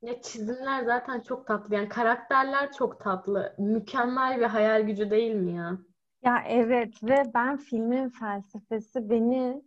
Ya 0.02 0.22
çizimler 0.22 0.84
zaten 0.84 1.20
çok 1.20 1.48
tatlı. 1.48 1.76
Yani 1.76 1.90
karakterler 1.90 2.72
çok 2.72 3.00
tatlı. 3.00 3.56
Mükemmel 3.58 4.40
bir 4.40 4.46
hayal 4.46 4.82
gücü 4.82 5.12
değil 5.12 5.36
mi 5.36 5.56
ya? 5.56 5.78
Ya 6.24 6.44
evet 6.48 7.04
ve 7.04 7.24
ben 7.34 7.58
filmin 7.58 8.10
felsefesi 8.10 9.10
beni 9.10 9.62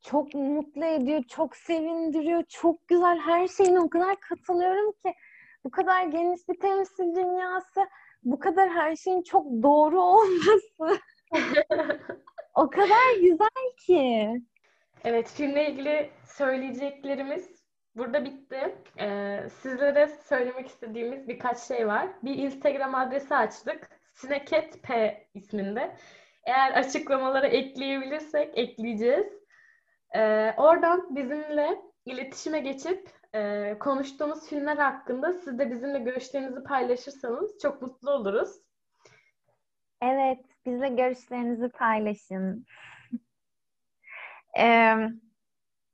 çok 0.00 0.34
mutlu 0.34 0.84
ediyor, 0.84 1.22
çok 1.22 1.56
sevindiriyor, 1.56 2.44
çok 2.48 2.88
güzel. 2.88 3.18
Her 3.18 3.48
şeyine 3.48 3.80
o 3.80 3.90
kadar 3.90 4.20
katılıyorum 4.20 4.92
ki 4.92 5.14
bu 5.64 5.70
kadar 5.70 6.02
geniş 6.02 6.48
bir 6.48 6.60
temsil 6.60 7.14
dünyası, 7.14 7.80
bu 8.22 8.38
kadar 8.38 8.70
her 8.70 8.96
şeyin 8.96 9.22
çok 9.22 9.46
doğru 9.46 10.02
olması 10.02 11.00
o 12.58 12.70
kadar 12.70 13.20
güzel 13.20 13.76
ki. 13.86 14.30
Evet, 15.04 15.28
filmle 15.28 15.70
ilgili 15.70 16.10
söyleyeceklerimiz 16.24 17.64
burada 17.96 18.24
bitti. 18.24 18.76
Ee, 19.00 19.40
sizlere 19.62 20.06
söylemek 20.06 20.66
istediğimiz 20.66 21.28
birkaç 21.28 21.58
şey 21.58 21.86
var. 21.86 22.08
Bir 22.22 22.36
Instagram 22.36 22.94
adresi 22.94 23.34
açtık. 23.34 23.90
Sineket 24.14 24.82
P 24.82 25.16
isminde. 25.34 25.96
Eğer 26.44 26.72
açıklamalara 26.72 27.46
ekleyebilirsek 27.46 28.58
ekleyeceğiz. 28.58 29.26
Ee, 30.14 30.54
oradan 30.56 31.16
bizimle 31.16 31.82
iletişime 32.04 32.60
geçip 32.60 33.10
e, 33.34 33.74
konuştuğumuz 33.80 34.48
filmler 34.48 34.76
hakkında 34.76 35.32
siz 35.32 35.58
de 35.58 35.70
bizimle 35.70 35.98
görüşlerinizi 35.98 36.62
paylaşırsanız 36.62 37.58
çok 37.62 37.82
mutlu 37.82 38.10
oluruz. 38.10 38.50
Evet, 40.02 40.44
bizle 40.68 40.88
görüşlerinizi 40.88 41.68
paylaşın. 41.68 42.66
Ee, 44.58 44.94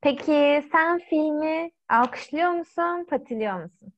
peki 0.01 0.65
sen 0.73 0.99
filmi 0.99 1.71
alkışlıyor 1.89 2.51
musun, 2.51 3.07
patiliyor 3.11 3.63
musun? 3.63 3.93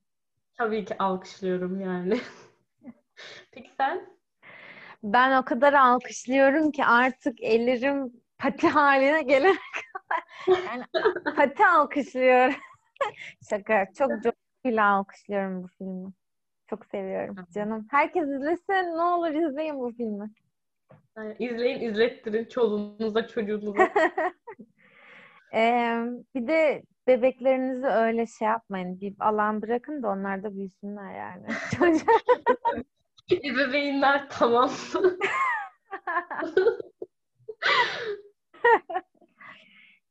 Tabii 0.57 0.85
ki 0.85 0.95
alkışlıyorum 0.99 1.79
yani. 1.79 2.19
Peki 3.51 3.71
sen? 3.77 4.17
Ben 5.03 5.37
o 5.41 5.45
kadar 5.45 5.73
alkışlıyorum 5.73 6.71
ki 6.71 6.85
artık 6.85 7.43
ellerim 7.43 8.11
pati 8.37 8.67
haline 8.67 9.21
gelene 9.21 9.57
kadar 9.73 10.23
yani 10.65 10.83
pati 11.35 11.65
alkışlıyorum. 11.65 12.55
Şaka. 13.49 13.85
Çok 13.97 14.11
coşkuyla 14.23 14.85
alkışlıyorum 14.85 15.63
bu 15.63 15.67
filmi. 15.67 16.13
Çok 16.69 16.85
seviyorum 16.85 17.35
canım. 17.53 17.87
Herkes 17.91 18.23
izlesin. 18.23 18.97
Ne 18.97 19.01
olur 19.01 19.49
izleyin 19.49 19.79
bu 19.79 19.91
filmi. 19.91 20.29
Yani 21.17 21.35
izleyin, 21.39 21.81
izlettirin 21.81 22.45
çoluğunuza, 22.45 23.27
çocuğunuza. 23.27 23.89
Ee, 25.53 25.97
bir 26.35 26.47
de 26.47 26.83
bebeklerinizi 27.07 27.87
öyle 27.87 28.25
şey 28.27 28.47
yapmayın. 28.47 29.01
Bir 29.01 29.13
alan 29.19 29.61
bırakın 29.61 30.03
da 30.03 30.07
onlar 30.07 30.43
da 30.43 30.55
büyüsünler 30.55 31.15
yani. 31.15 31.47
Ebeveynler 33.43 34.29
tamam. 34.29 34.71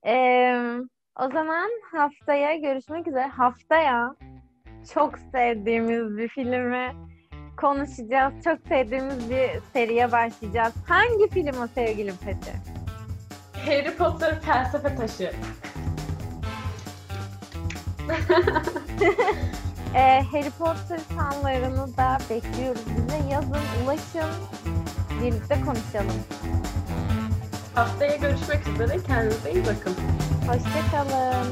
Ee, 0.06 0.56
o 1.20 1.30
zaman 1.30 1.70
haftaya 1.92 2.56
görüşmek 2.56 3.06
üzere. 3.06 3.26
Haftaya 3.26 4.16
çok 4.94 5.18
sevdiğimiz 5.18 6.16
bir 6.16 6.28
filmi 6.28 6.70
konuşacağız. 7.56 8.34
Çok 8.44 8.58
sevdiğimiz 8.68 9.30
bir 9.30 9.50
seriye 9.72 10.12
başlayacağız. 10.12 10.74
Hangi 10.88 11.30
film 11.30 11.62
o 11.62 11.66
sevgili 11.74 12.12
Peti? 12.12 12.52
Harry 13.66 13.96
Potter 13.96 14.40
felsefe 14.40 14.96
taşı. 14.96 15.32
Ee, 19.94 20.22
Harry 20.32 20.50
Potter 20.50 21.00
fanlarını 21.00 21.96
da 21.96 22.18
bekliyoruz. 22.30 22.82
Bize 22.96 23.32
yazın, 23.32 23.56
ulaşın. 23.84 24.30
Birlikte 25.22 25.54
konuşalım. 25.54 26.16
Haftaya 27.74 28.16
görüşmek 28.16 28.68
üzere. 28.68 29.02
Kendinize 29.06 29.52
iyi 29.52 29.62
bakın. 29.66 29.94
Hoşçakalın. 30.46 31.46